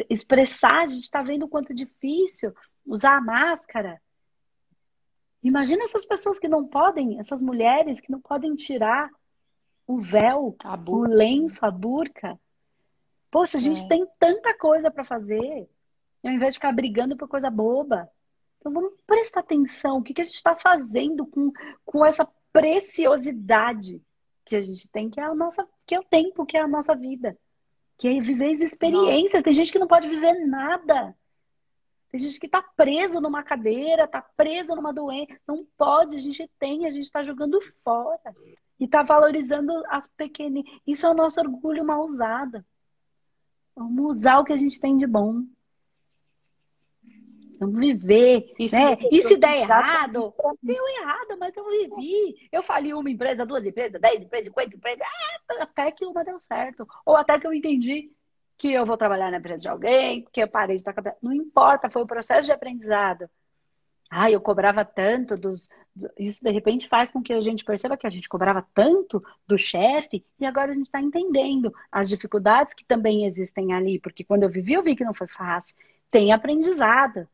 expressar, 0.10 0.84
a 0.84 0.88
gente 0.88 1.04
está 1.04 1.22
vendo 1.22 1.44
o 1.44 1.50
quanto 1.50 1.72
é 1.72 1.76
difícil 1.76 2.54
usar 2.86 3.18
a 3.18 3.22
máscara. 3.22 4.02
Imagina 5.44 5.84
essas 5.84 6.06
pessoas 6.06 6.40
que 6.40 6.48
não 6.48 6.66
podem, 6.68 7.20
essas 7.20 7.42
mulheres 7.42 8.00
que 8.00 8.12
não 8.12 8.20
podem 8.20 8.56
tirar 8.56 9.10
o 9.86 10.02
véu, 10.02 10.56
o 10.88 11.02
lenço, 11.02 11.64
a 11.64 11.70
burca. 11.70 12.40
Poxa, 13.30 13.58
a 13.58 13.62
gente 13.62 13.84
é. 13.86 13.88
tem 13.88 14.08
tanta 14.18 14.58
coisa 14.58 14.90
para 14.90 15.04
fazer 15.04 15.70
ao 16.26 16.34
invés 16.34 16.54
de 16.54 16.60
ficar 16.60 16.72
brigando 16.72 17.16
por 17.16 17.28
coisa 17.28 17.50
boba. 17.50 18.10
Então 18.60 18.74
vamos 18.74 18.94
prestar 19.06 19.42
atenção. 19.42 19.98
O 19.98 20.04
que, 20.04 20.14
que 20.14 20.22
a 20.22 20.24
gente 20.24 20.36
está 20.36 20.56
fazendo 20.56 21.26
com, 21.26 21.52
com 21.86 22.06
essa 22.06 22.28
preciosidade 22.52 24.02
que 24.44 24.56
a 24.56 24.62
gente 24.62 24.90
tem, 24.90 25.10
que 25.10 25.20
é, 25.20 25.24
a 25.24 25.36
nossa, 25.36 25.68
que 25.86 25.96
é 25.96 26.00
o 26.00 26.04
tempo, 26.04 26.46
que 26.46 26.58
é 26.58 26.62
a 26.62 26.68
nossa 26.68 26.96
vida. 26.96 27.38
Que 27.98 28.08
é 28.08 28.20
viver 28.20 28.56
as 28.56 28.62
experiências. 28.62 29.42
Tem 29.44 29.54
gente 29.54 29.72
que 29.72 29.80
não 29.80 29.88
pode 29.88 30.08
viver 30.08 30.46
nada. 30.46 31.16
Tem 32.10 32.20
gente 32.20 32.40
que 32.40 32.46
está 32.46 32.62
preso 32.62 33.20
numa 33.20 33.44
cadeira, 33.44 34.06
está 34.06 34.22
preso 34.22 34.76
numa 34.76 34.94
doença. 34.94 35.40
Não 35.48 35.66
pode, 35.78 36.16
a 36.16 36.20
gente 36.20 36.50
tem, 36.60 36.86
a 36.86 36.92
gente 36.92 37.04
está 37.04 37.24
jogando 37.24 37.60
fora. 37.84 38.36
E 38.80 38.86
está 38.86 39.04
valorizando 39.04 39.72
as 39.88 40.08
pequenas. 40.08 40.64
Isso 40.86 41.06
é 41.06 41.10
o 41.10 41.14
nosso 41.16 41.40
orgulho 41.40 41.86
mal 41.86 42.04
usado. 42.04 42.64
Vamos 43.76 44.18
usar 44.18 44.40
o 44.40 44.44
que 44.44 44.54
a 44.54 44.58
gente 44.58 44.80
tem 44.80 44.96
de 44.98 45.08
bom. 45.08 45.44
Vamos 47.60 47.80
viver. 47.80 48.54
Isso, 48.60 48.76
né? 48.76 48.98
e 49.12 49.22
se 49.22 49.38
der 49.38 49.58
errado, 49.58 50.34
deu 50.62 50.84
errado, 51.00 51.38
mas 51.40 51.56
eu 51.56 51.66
vivi. 51.66 52.48
Eu 52.52 52.64
falei 52.64 52.94
uma 52.94 53.10
empresa, 53.10 53.46
duas 53.46 53.66
empresas, 53.66 54.00
dez 54.00 54.22
empresas, 54.22 54.48
cinquenta 54.48 54.76
empresas, 54.76 55.02
ah, 55.02 55.64
até 55.64 55.92
que 55.92 56.06
uma 56.06 56.24
deu 56.24 56.40
certo. 56.40 56.88
Ou 57.06 57.16
até 57.16 57.40
que 57.40 57.48
eu 57.48 57.54
entendi 57.54 58.12
que 58.58 58.72
eu 58.72 58.86
vou 58.86 58.98
trabalhar 58.98 59.32
na 59.32 59.38
empresa 59.38 59.64
de 59.64 59.70
alguém, 59.70 60.26
que 60.32 60.42
eu 60.42 60.48
parei 60.48 60.76
de 60.76 60.82
estar. 60.82 60.96
Não 61.22 61.34
importa, 61.34 61.90
foi 61.90 62.02
o 62.02 62.06
um 62.06 62.08
processo 62.08 62.48
de 62.48 62.52
aprendizado. 62.52 63.30
Ah, 64.10 64.30
eu 64.30 64.40
cobrava 64.40 64.86
tanto 64.86 65.36
dos. 65.36 65.68
Isso 66.18 66.44
de 66.44 66.52
repente 66.52 66.88
faz 66.88 67.10
com 67.10 67.22
que 67.22 67.34
a 67.34 67.42
gente 67.42 67.64
perceba 67.64 67.98
que 67.98 68.06
a 68.06 68.10
gente 68.10 68.30
cobrava 68.30 68.66
tanto 68.74 69.24
do 69.48 69.58
chefe 69.58 70.26
e 70.40 70.46
agora 70.46 70.72
a 70.72 70.74
gente 70.74 70.86
está 70.88 71.02
entendendo 71.02 71.74
as 71.92 72.10
dificuldades 72.10 72.74
que 72.74 72.86
também 72.86 73.26
existem 73.26 73.74
ali, 73.74 74.00
porque 74.00 74.24
quando 74.24 74.44
eu 74.44 74.50
vivi, 74.50 74.74
eu 74.74 74.84
vi 74.84 74.96
que 74.96 75.06
não 75.06 75.14
foi 75.14 75.28
fácil. 75.28 75.76
tem 76.12 76.32
aprendizado. 76.32 77.28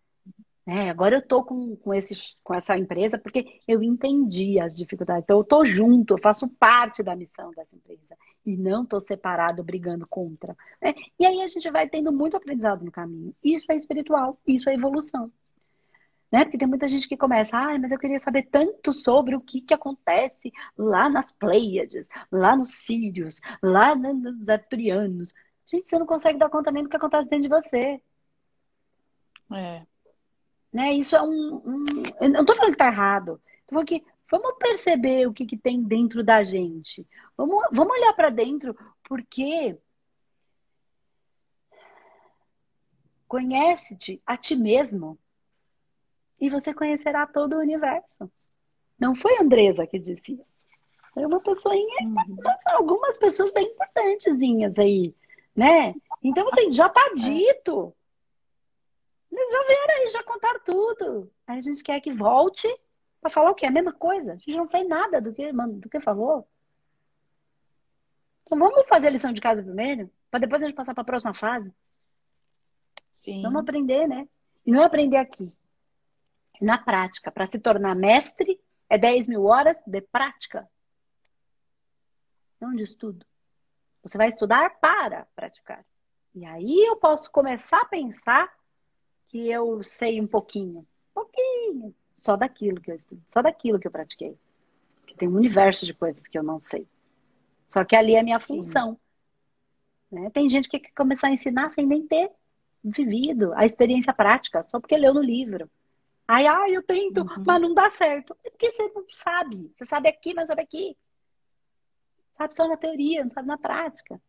É, 0.66 0.90
agora 0.90 1.16
eu 1.16 1.20
estou 1.20 1.44
com, 1.44 1.76
com, 1.76 1.94
esse, 1.94 2.16
com 2.44 2.54
essa 2.54 2.78
empresa 2.78 3.18
porque 3.18 3.60
eu 3.68 3.82
entendi 3.82 4.60
as 4.60 4.78
dificuldades. 4.78 5.24
Então, 5.24 5.38
eu 5.38 5.42
estou 5.42 5.66
junto, 5.66 6.14
eu 6.14 6.18
faço 6.20 6.48
parte 6.48 7.02
da 7.02 7.16
missão 7.16 7.52
dessa 7.52 7.76
empresa. 7.76 8.16
E 8.46 8.58
não 8.58 8.84
estou 8.84 9.00
separado, 9.00 9.64
brigando 9.64 10.06
contra. 10.08 10.56
Né? 10.82 10.94
E 11.20 11.26
aí 11.26 11.42
a 11.42 11.48
gente 11.48 11.70
vai 11.72 11.90
tendo 11.90 12.12
muito 12.12 12.38
aprendizado 12.38 12.86
no 12.86 12.92
caminho. 12.92 13.36
Isso 13.44 13.66
é 13.72 13.76
espiritual, 13.76 14.40
isso 14.48 14.70
é 14.70 14.74
evolução. 14.74 15.32
Né? 16.32 16.44
Porque 16.46 16.58
tem 16.58 16.68
muita 16.68 16.88
gente 16.88 17.10
que 17.10 17.18
começa, 17.18 17.58
ah, 17.58 17.78
mas 17.80 17.92
eu 17.92 18.00
queria 18.00 18.20
saber 18.20 18.44
tanto 18.44 18.94
sobre 18.94 19.36
o 19.36 19.42
que, 19.42 19.62
que 19.62 19.74
acontece 19.74 20.52
lá 20.78 21.10
nas 21.10 21.32
Pleiades, 21.32 22.08
lá 22.32 22.56
nos 22.56 22.86
Sírios, 22.86 23.42
lá 23.62 23.96
nos 23.96 24.48
Arturianos. 24.48 25.34
Gente, 25.66 25.88
você 25.88 26.00
não 26.00 26.06
consegue 26.06 26.40
dar 26.40 26.50
conta 26.50 26.72
nem 26.72 26.84
do 26.84 26.90
que 26.90 26.96
acontece 26.96 27.30
dentro 27.30 27.50
de 27.50 27.50
você. 27.50 28.02
É. 29.54 29.91
Né? 30.72 30.94
Isso 30.94 31.16
é 31.16 31.22
um. 31.22 31.62
um... 31.66 31.86
Eu 32.22 32.30
não 32.30 32.42
estou 32.42 32.56
falando 32.56 32.72
que 32.72 32.76
está 32.76 32.88
errado. 32.88 33.42
Estou 33.62 33.76
falando 33.76 33.88
que 33.88 34.04
vamos 34.30 34.54
perceber 34.58 35.28
o 35.28 35.34
que, 35.34 35.46
que 35.46 35.58
tem 35.58 35.84
dentro 35.84 36.24
da 36.24 36.42
gente. 36.44 37.06
Vamos, 37.36 37.64
vamos 37.72 37.94
olhar 37.94 38.14
para 38.14 38.30
dentro, 38.30 38.76
porque 39.04 39.78
conhece-te 43.28 44.22
a 44.26 44.36
ti 44.38 44.56
mesmo 44.56 45.18
e 46.40 46.50
você 46.50 46.74
conhecerá 46.74 47.28
todo 47.28 47.54
o 47.54 47.60
universo. 47.60 48.32
Não 49.00 49.16
foi 49.16 49.38
a 49.38 49.42
Andresa 49.42 49.86
que 49.88 50.00
disse 50.00 50.34
isso. 50.34 50.46
Foi 51.14 51.26
uma 51.26 51.42
pessoinha, 51.42 52.04
uhum. 52.04 52.38
algumas 52.68 53.18
pessoas 53.18 53.52
bem 53.52 53.68
importantezinhas 53.68 54.80
aí, 54.80 55.14
né? 55.56 55.94
Então, 56.24 56.48
assim, 56.50 56.72
já 56.72 56.88
tá 56.88 57.12
dito. 57.16 57.94
Eles 59.32 59.52
já 59.52 59.64
vieram 59.64 59.96
aí, 59.96 60.10
já 60.10 60.24
contaram 60.24 60.60
tudo. 60.64 61.32
Aí 61.48 61.58
a 61.58 61.62
gente 61.62 61.84
quer 61.84 62.02
que 62.02 62.14
volte 62.14 62.68
para 63.22 63.32
falar 63.32 63.52
o 63.52 63.56
quê? 63.56 63.66
A 63.66 63.72
mesma 63.72 63.94
coisa. 63.94 64.34
A 64.34 64.36
gente 64.36 64.58
não 64.58 64.68
fez 64.68 64.88
nada 64.88 65.22
do 65.22 65.34
que, 65.34 65.52
do 65.52 65.90
que 65.90 66.02
falou. 66.02 66.48
Então 68.46 68.60
vamos 68.60 68.88
fazer 68.90 69.08
a 69.08 69.12
lição 69.12 69.32
de 69.32 69.40
casa 69.40 69.64
primeiro, 69.64 70.12
para 70.30 70.42
depois 70.42 70.62
a 70.62 70.66
gente 70.66 70.76
passar 70.76 70.94
para 70.94 71.04
a 71.04 71.06
próxima 71.06 71.34
fase. 71.34 71.74
Sim. 73.12 73.42
Vamos 73.42 73.62
aprender, 73.62 74.08
né? 74.08 74.28
E 74.66 74.72
não 74.72 74.82
é 74.82 74.86
aprender 74.86 75.18
aqui. 75.18 75.48
Na 76.60 76.78
prática. 76.78 77.32
Para 77.32 77.48
se 77.48 77.60
tornar 77.60 77.96
mestre, 77.96 78.60
é 78.90 78.98
10 78.98 79.28
mil 79.28 79.46
horas 79.46 79.82
de 79.86 80.02
prática. 80.02 80.70
Não 82.60 82.76
de 82.76 82.84
estudo. 82.84 83.26
Você 84.04 84.18
vai 84.18 84.28
estudar 84.28 84.80
para 84.80 85.26
praticar. 85.36 85.86
E 86.34 86.46
aí 86.46 86.86
eu 86.88 86.96
posso 86.98 87.32
começar 87.32 87.82
a 87.82 87.86
pensar 87.86 88.52
que 89.32 89.50
eu 89.50 89.82
sei 89.82 90.20
um 90.20 90.28
pouquinho. 90.28 90.86
Pouquinho. 91.14 91.96
Só 92.18 92.36
daquilo 92.36 92.82
que 92.82 92.92
eu 92.92 92.96
estudo, 92.96 93.24
só 93.34 93.42
daquilo 93.42 93.80
que 93.80 93.88
eu 93.88 93.92
pratiquei. 93.92 94.38
Que 95.08 95.16
tem 95.16 95.28
um 95.28 95.36
universo 95.36 95.86
de 95.86 95.94
coisas 95.94 96.28
que 96.28 96.38
eu 96.38 96.44
não 96.44 96.60
sei. 96.60 96.86
Só 97.70 97.86
que 97.86 97.96
ali 97.96 98.14
é 98.14 98.20
a 98.20 98.24
minha 98.24 98.42
função. 98.42 99.00
Né? 100.12 100.30
Tem 100.32 100.50
gente 100.50 100.68
que 100.68 100.80
quer 100.80 100.92
começar 100.92 101.28
a 101.28 101.32
ensinar 101.32 101.74
sem 101.74 101.88
nem 101.88 102.06
ter 102.06 102.30
vivido 102.84 103.54
a 103.54 103.66
experiência 103.66 104.14
prática, 104.14 104.62
só 104.64 104.80
porque 104.80 104.98
leu 104.98 105.14
no 105.14 105.22
livro. 105.22 105.72
Ai, 106.28 106.46
ai, 106.46 106.76
eu 106.76 106.84
tento, 106.84 107.22
uhum. 107.22 107.44
mas 107.46 107.62
não 107.62 107.74
dá 107.74 107.90
certo. 107.92 108.36
É 108.44 108.50
porque 108.50 108.70
você 108.70 108.92
não 108.94 109.06
sabe. 109.14 109.72
Você 109.78 109.86
sabe 109.86 110.10
aqui, 110.10 110.34
mas 110.34 110.48
sabe 110.48 110.62
aqui. 110.62 110.98
Sabe 112.32 112.54
só 112.54 112.68
na 112.68 112.76
teoria, 112.76 113.24
não 113.24 113.32
sabe 113.32 113.48
na 113.48 113.58
prática. 113.58 114.22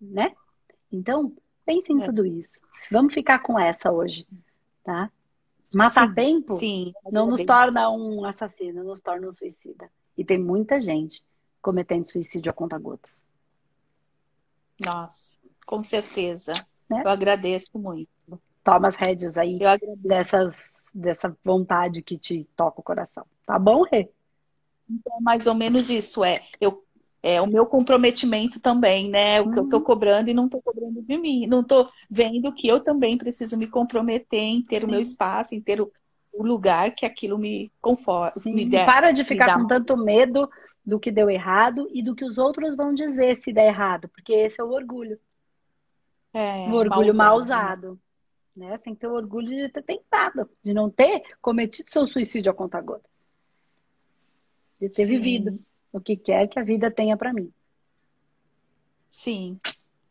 Né? 0.00 0.34
Então, 0.92 1.34
Pense 1.64 1.92
em 1.92 2.02
é. 2.02 2.04
tudo 2.04 2.26
isso. 2.26 2.60
Vamos 2.90 3.14
ficar 3.14 3.38
com 3.40 3.58
essa 3.58 3.90
hoje, 3.90 4.26
tá? 4.82 5.10
Matar 5.72 6.08
sim, 6.08 6.14
tempo 6.14 6.54
sim, 6.54 6.92
não 7.10 7.26
nos 7.26 7.42
torna 7.42 7.90
um 7.90 8.24
assassino, 8.24 8.84
nos 8.84 9.00
torna 9.00 9.26
um 9.26 9.32
suicida. 9.32 9.90
E 10.16 10.24
tem 10.24 10.38
muita 10.38 10.80
gente 10.80 11.24
cometendo 11.60 12.08
suicídio 12.08 12.50
a 12.50 12.52
conta 12.52 12.78
gotas. 12.78 13.10
Nossa, 14.84 15.38
com 15.66 15.82
certeza. 15.82 16.52
Né? 16.88 17.02
Eu 17.04 17.08
agradeço 17.08 17.70
muito. 17.78 18.08
Toma 18.62 18.88
as 18.88 18.96
rédeas 18.96 19.36
aí 19.36 19.58
dessas, 19.96 20.54
dessa 20.92 21.36
vontade 21.44 22.02
que 22.02 22.18
te 22.18 22.46
toca 22.54 22.80
o 22.80 22.84
coração. 22.84 23.26
Tá 23.46 23.58
bom, 23.58 23.82
Rê? 23.82 24.10
Então, 24.88 25.20
mais 25.20 25.46
ou 25.46 25.54
menos 25.54 25.90
isso 25.90 26.24
é. 26.24 26.46
Eu 26.60 26.83
é, 27.24 27.40
o 27.40 27.46
meu 27.46 27.64
comprometimento 27.64 28.60
também, 28.60 29.08
né? 29.08 29.40
O 29.40 29.50
que 29.50 29.58
eu 29.58 29.64
estou 29.64 29.78
uhum. 29.78 29.86
cobrando 29.86 30.28
e 30.28 30.34
não 30.34 30.44
estou 30.44 30.60
cobrando 30.60 31.00
de 31.00 31.16
mim. 31.16 31.46
Não 31.46 31.62
estou 31.62 31.88
vendo 32.10 32.52
que 32.52 32.68
eu 32.68 32.80
também 32.80 33.16
preciso 33.16 33.56
me 33.56 33.66
comprometer 33.66 34.40
em 34.40 34.60
ter 34.60 34.80
Sim. 34.80 34.86
o 34.86 34.90
meu 34.90 35.00
espaço, 35.00 35.54
em 35.54 35.60
ter 35.60 35.80
o, 35.80 35.90
o 36.34 36.46
lugar 36.46 36.94
que 36.94 37.06
aquilo 37.06 37.38
me 37.38 37.72
conforta. 37.80 38.38
Me 38.44 38.66
der, 38.66 38.84
Para 38.84 39.10
de 39.10 39.24
ficar 39.24 39.58
com 39.58 39.66
tanto 39.66 39.96
medo 39.96 40.50
do 40.84 41.00
que 41.00 41.10
deu 41.10 41.30
errado 41.30 41.88
e 41.94 42.02
do 42.02 42.14
que 42.14 42.26
os 42.26 42.36
outros 42.36 42.76
vão 42.76 42.92
dizer 42.92 43.42
se 43.42 43.54
der 43.54 43.68
errado, 43.68 44.06
porque 44.08 44.34
esse 44.34 44.60
é 44.60 44.64
o 44.64 44.72
orgulho. 44.72 45.18
É, 46.34 46.68
o 46.68 46.74
orgulho 46.74 47.16
mal 47.16 47.38
usado. 47.38 47.98
Né? 48.54 48.68
né? 48.68 48.76
Tem 48.76 48.94
que 48.94 49.00
ter 49.00 49.06
o 49.06 49.14
orgulho 49.14 49.48
de 49.48 49.70
ter 49.70 49.82
tentado, 49.82 50.46
de 50.62 50.74
não 50.74 50.90
ter 50.90 51.22
cometido 51.40 51.90
seu 51.90 52.06
suicídio 52.06 52.52
a 52.52 52.54
conta 52.54 52.82
gotas. 52.82 53.10
De 54.78 54.90
ter 54.90 55.06
Sim. 55.06 55.18
vivido 55.18 55.58
o 55.94 56.00
que 56.00 56.16
quer 56.16 56.48
que 56.48 56.58
a 56.58 56.64
vida 56.64 56.90
tenha 56.90 57.16
para 57.16 57.32
mim. 57.32 57.50
Sim, 59.08 59.58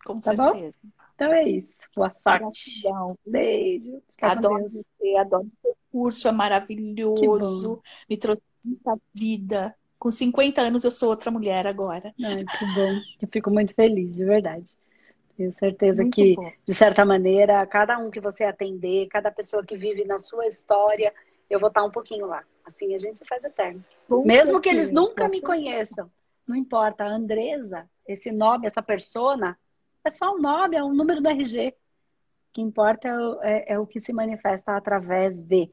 com 0.06 0.20
tá 0.20 0.36
certeza. 0.36 0.76
Bom? 0.82 0.90
Então 1.16 1.34
é 1.34 1.44
isso. 1.48 1.74
Boa 1.96 2.10
sorte. 2.10 2.82
Gratidão. 2.82 3.18
Beijo. 3.26 4.02
adoro 4.20 4.70
você, 4.70 5.16
adoro 5.18 5.46
o 5.46 5.62
seu 5.62 5.76
curso, 5.92 6.28
é 6.28 6.32
maravilhoso. 6.32 7.82
Me 8.10 8.18
trouxe 8.18 8.42
muita 8.64 8.98
vida. 9.14 9.76
Com 10.00 10.10
50 10.10 10.62
anos 10.62 10.84
eu 10.84 10.92
sou 10.92 11.10
outra 11.10 11.30
mulher 11.30 11.68
agora. 11.68 12.14
Ai, 12.24 12.44
que 12.44 12.66
bom. 12.74 13.00
Eu 13.22 13.28
fico 13.28 13.52
muito 13.52 13.74
feliz, 13.76 14.16
de 14.16 14.26
verdade. 14.26 14.70
Tenho 15.38 15.52
certeza 15.54 16.02
muito 16.02 16.16
que, 16.16 16.36
bom. 16.36 16.52
de 16.66 16.74
certa 16.74 17.06
maneira, 17.06 17.66
cada 17.68 17.98
um 17.98 18.10
que 18.10 18.20
você 18.20 18.44
atender, 18.44 19.08
cada 19.08 19.32
pessoa 19.32 19.64
que 19.64 19.78
vive 19.78 20.04
na 20.06 20.20
sua 20.20 20.48
história, 20.48 21.14
eu 21.50 21.60
vou 21.60 21.70
estar 21.70 21.84
um 21.84 21.92
pouquinho 21.92 22.26
lá. 22.26 22.44
Assim 22.66 22.94
a 22.96 22.98
gente 22.98 23.18
se 23.18 23.26
faz 23.26 23.44
eterno. 23.44 23.84
Mesmo 24.26 24.62
que 24.62 24.70
eles 24.70 24.92
nunca 24.92 25.28
me 25.28 25.42
conheçam. 25.42 26.10
Não 26.48 26.56
importa. 26.56 27.04
A 27.04 27.08
Andresa, 27.08 27.90
esse 28.08 28.32
nome, 28.32 28.68
essa 28.68 28.82
persona, 28.82 29.58
é 30.04 30.12
só 30.12 30.36
um 30.36 30.40
nome, 30.40 30.76
é 30.76 30.84
um 30.84 30.94
número 30.94 31.22
do 31.22 31.30
RG. 31.30 31.70
O 31.70 32.54
que 32.54 32.62
importa 32.62 33.08
é 33.08 33.18
o, 33.18 33.42
é, 33.42 33.66
é 33.74 33.80
o 33.80 33.88
que 33.88 34.02
se 34.02 34.14
manifesta 34.14 34.76
através 34.76 35.36
de. 35.36 35.70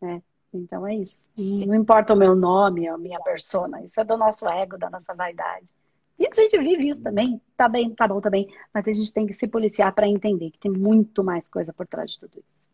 Né? 0.00 0.22
Então 0.52 0.86
é 0.86 0.94
isso. 0.94 1.18
Sim. 1.34 1.66
Não 1.66 1.74
importa 1.74 2.14
o 2.14 2.16
meu 2.16 2.34
nome, 2.34 2.88
a 2.88 2.96
minha 2.96 3.20
persona. 3.20 3.82
Isso 3.84 4.00
é 4.00 4.04
do 4.04 4.16
nosso 4.16 4.46
ego, 4.48 4.78
da 4.78 4.90
nossa 4.90 5.14
vaidade. 5.14 5.72
E 6.18 6.26
a 6.26 6.30
gente 6.32 6.56
vive 6.58 6.88
isso 6.88 7.02
também. 7.02 7.40
Tá 7.56 7.68
bem, 7.68 7.92
tá 7.94 8.06
bom 8.06 8.20
também. 8.20 8.48
Mas 8.72 8.86
a 8.86 8.92
gente 8.92 9.12
tem 9.12 9.26
que 9.26 9.34
se 9.34 9.48
policiar 9.48 9.92
para 9.92 10.08
entender 10.08 10.50
que 10.50 10.58
tem 10.58 10.70
muito 10.70 11.24
mais 11.24 11.48
coisa 11.48 11.72
por 11.72 11.86
trás 11.86 12.12
de 12.12 12.20
tudo 12.20 12.38
isso. 12.38 12.64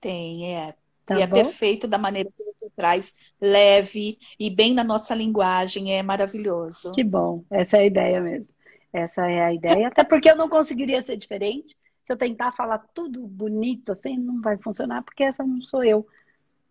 Tem, 0.00 0.54
é. 0.54 0.74
Tá 1.08 1.18
e 1.18 1.22
é 1.22 1.26
bom? 1.26 1.38
é 1.38 1.42
perfeito 1.42 1.88
da 1.88 1.96
maneira 1.96 2.30
que 2.30 2.44
você 2.44 2.70
traz, 2.76 3.16
leve 3.40 4.18
e 4.38 4.50
bem 4.50 4.74
na 4.74 4.84
nossa 4.84 5.14
linguagem, 5.14 5.94
é 5.94 6.02
maravilhoso. 6.02 6.92
Que 6.92 7.02
bom, 7.02 7.42
essa 7.50 7.78
é 7.78 7.80
a 7.80 7.86
ideia 7.86 8.20
mesmo. 8.20 8.52
Essa 8.92 9.30
é 9.30 9.42
a 9.42 9.52
ideia, 9.52 9.88
até 9.88 10.04
porque 10.04 10.30
eu 10.30 10.36
não 10.36 10.50
conseguiria 10.50 11.02
ser 11.02 11.16
diferente. 11.16 11.74
Se 12.04 12.12
eu 12.12 12.16
tentar 12.16 12.52
falar 12.52 12.78
tudo 12.92 13.26
bonito 13.26 13.92
assim, 13.92 14.18
não 14.18 14.42
vai 14.42 14.58
funcionar, 14.58 15.02
porque 15.02 15.24
essa 15.24 15.42
não 15.42 15.62
sou 15.62 15.82
eu. 15.82 16.06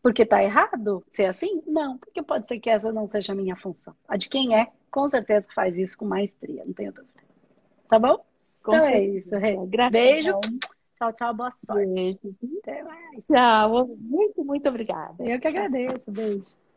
Porque 0.03 0.23
tá 0.23 0.43
errado 0.43 1.03
ser 1.11 1.25
assim? 1.25 1.63
Não, 1.65 1.97
porque 1.97 2.21
pode 2.21 2.47
ser 2.47 2.59
que 2.59 2.69
essa 2.69 2.91
não 2.93 3.07
seja 3.07 3.33
a 3.33 3.35
minha 3.35 3.55
função. 3.55 3.95
A 4.07 4.17
de 4.17 4.29
quem 4.29 4.55
é, 4.55 4.67
com 4.91 5.09
certeza 5.09 5.47
faz 5.55 5.77
isso 5.77 5.97
com 5.97 6.05
maestria, 6.05 6.63
não 6.63 6.73
tenho 6.73 6.93
dúvida. 6.93 7.13
Tá 7.89 7.97
bom? 7.97 8.23
Com 8.63 8.75
então 8.75 8.85
certeza. 8.85 9.37
é 9.39 9.53
isso. 9.53 9.91
Beijo. 9.91 10.39
Tchau, 10.97 11.13
tchau, 11.13 11.33
boa 11.33 11.51
sorte. 11.51 11.85
Beijo. 11.93 12.35
Até 12.63 12.83
mais. 12.83 13.23
Tchau, 13.23 13.87
muito, 13.99 14.43
muito 14.43 14.67
obrigada. 14.67 15.23
Eu 15.23 15.39
que 15.39 15.47
agradeço. 15.47 16.11
Beijo. 16.11 16.66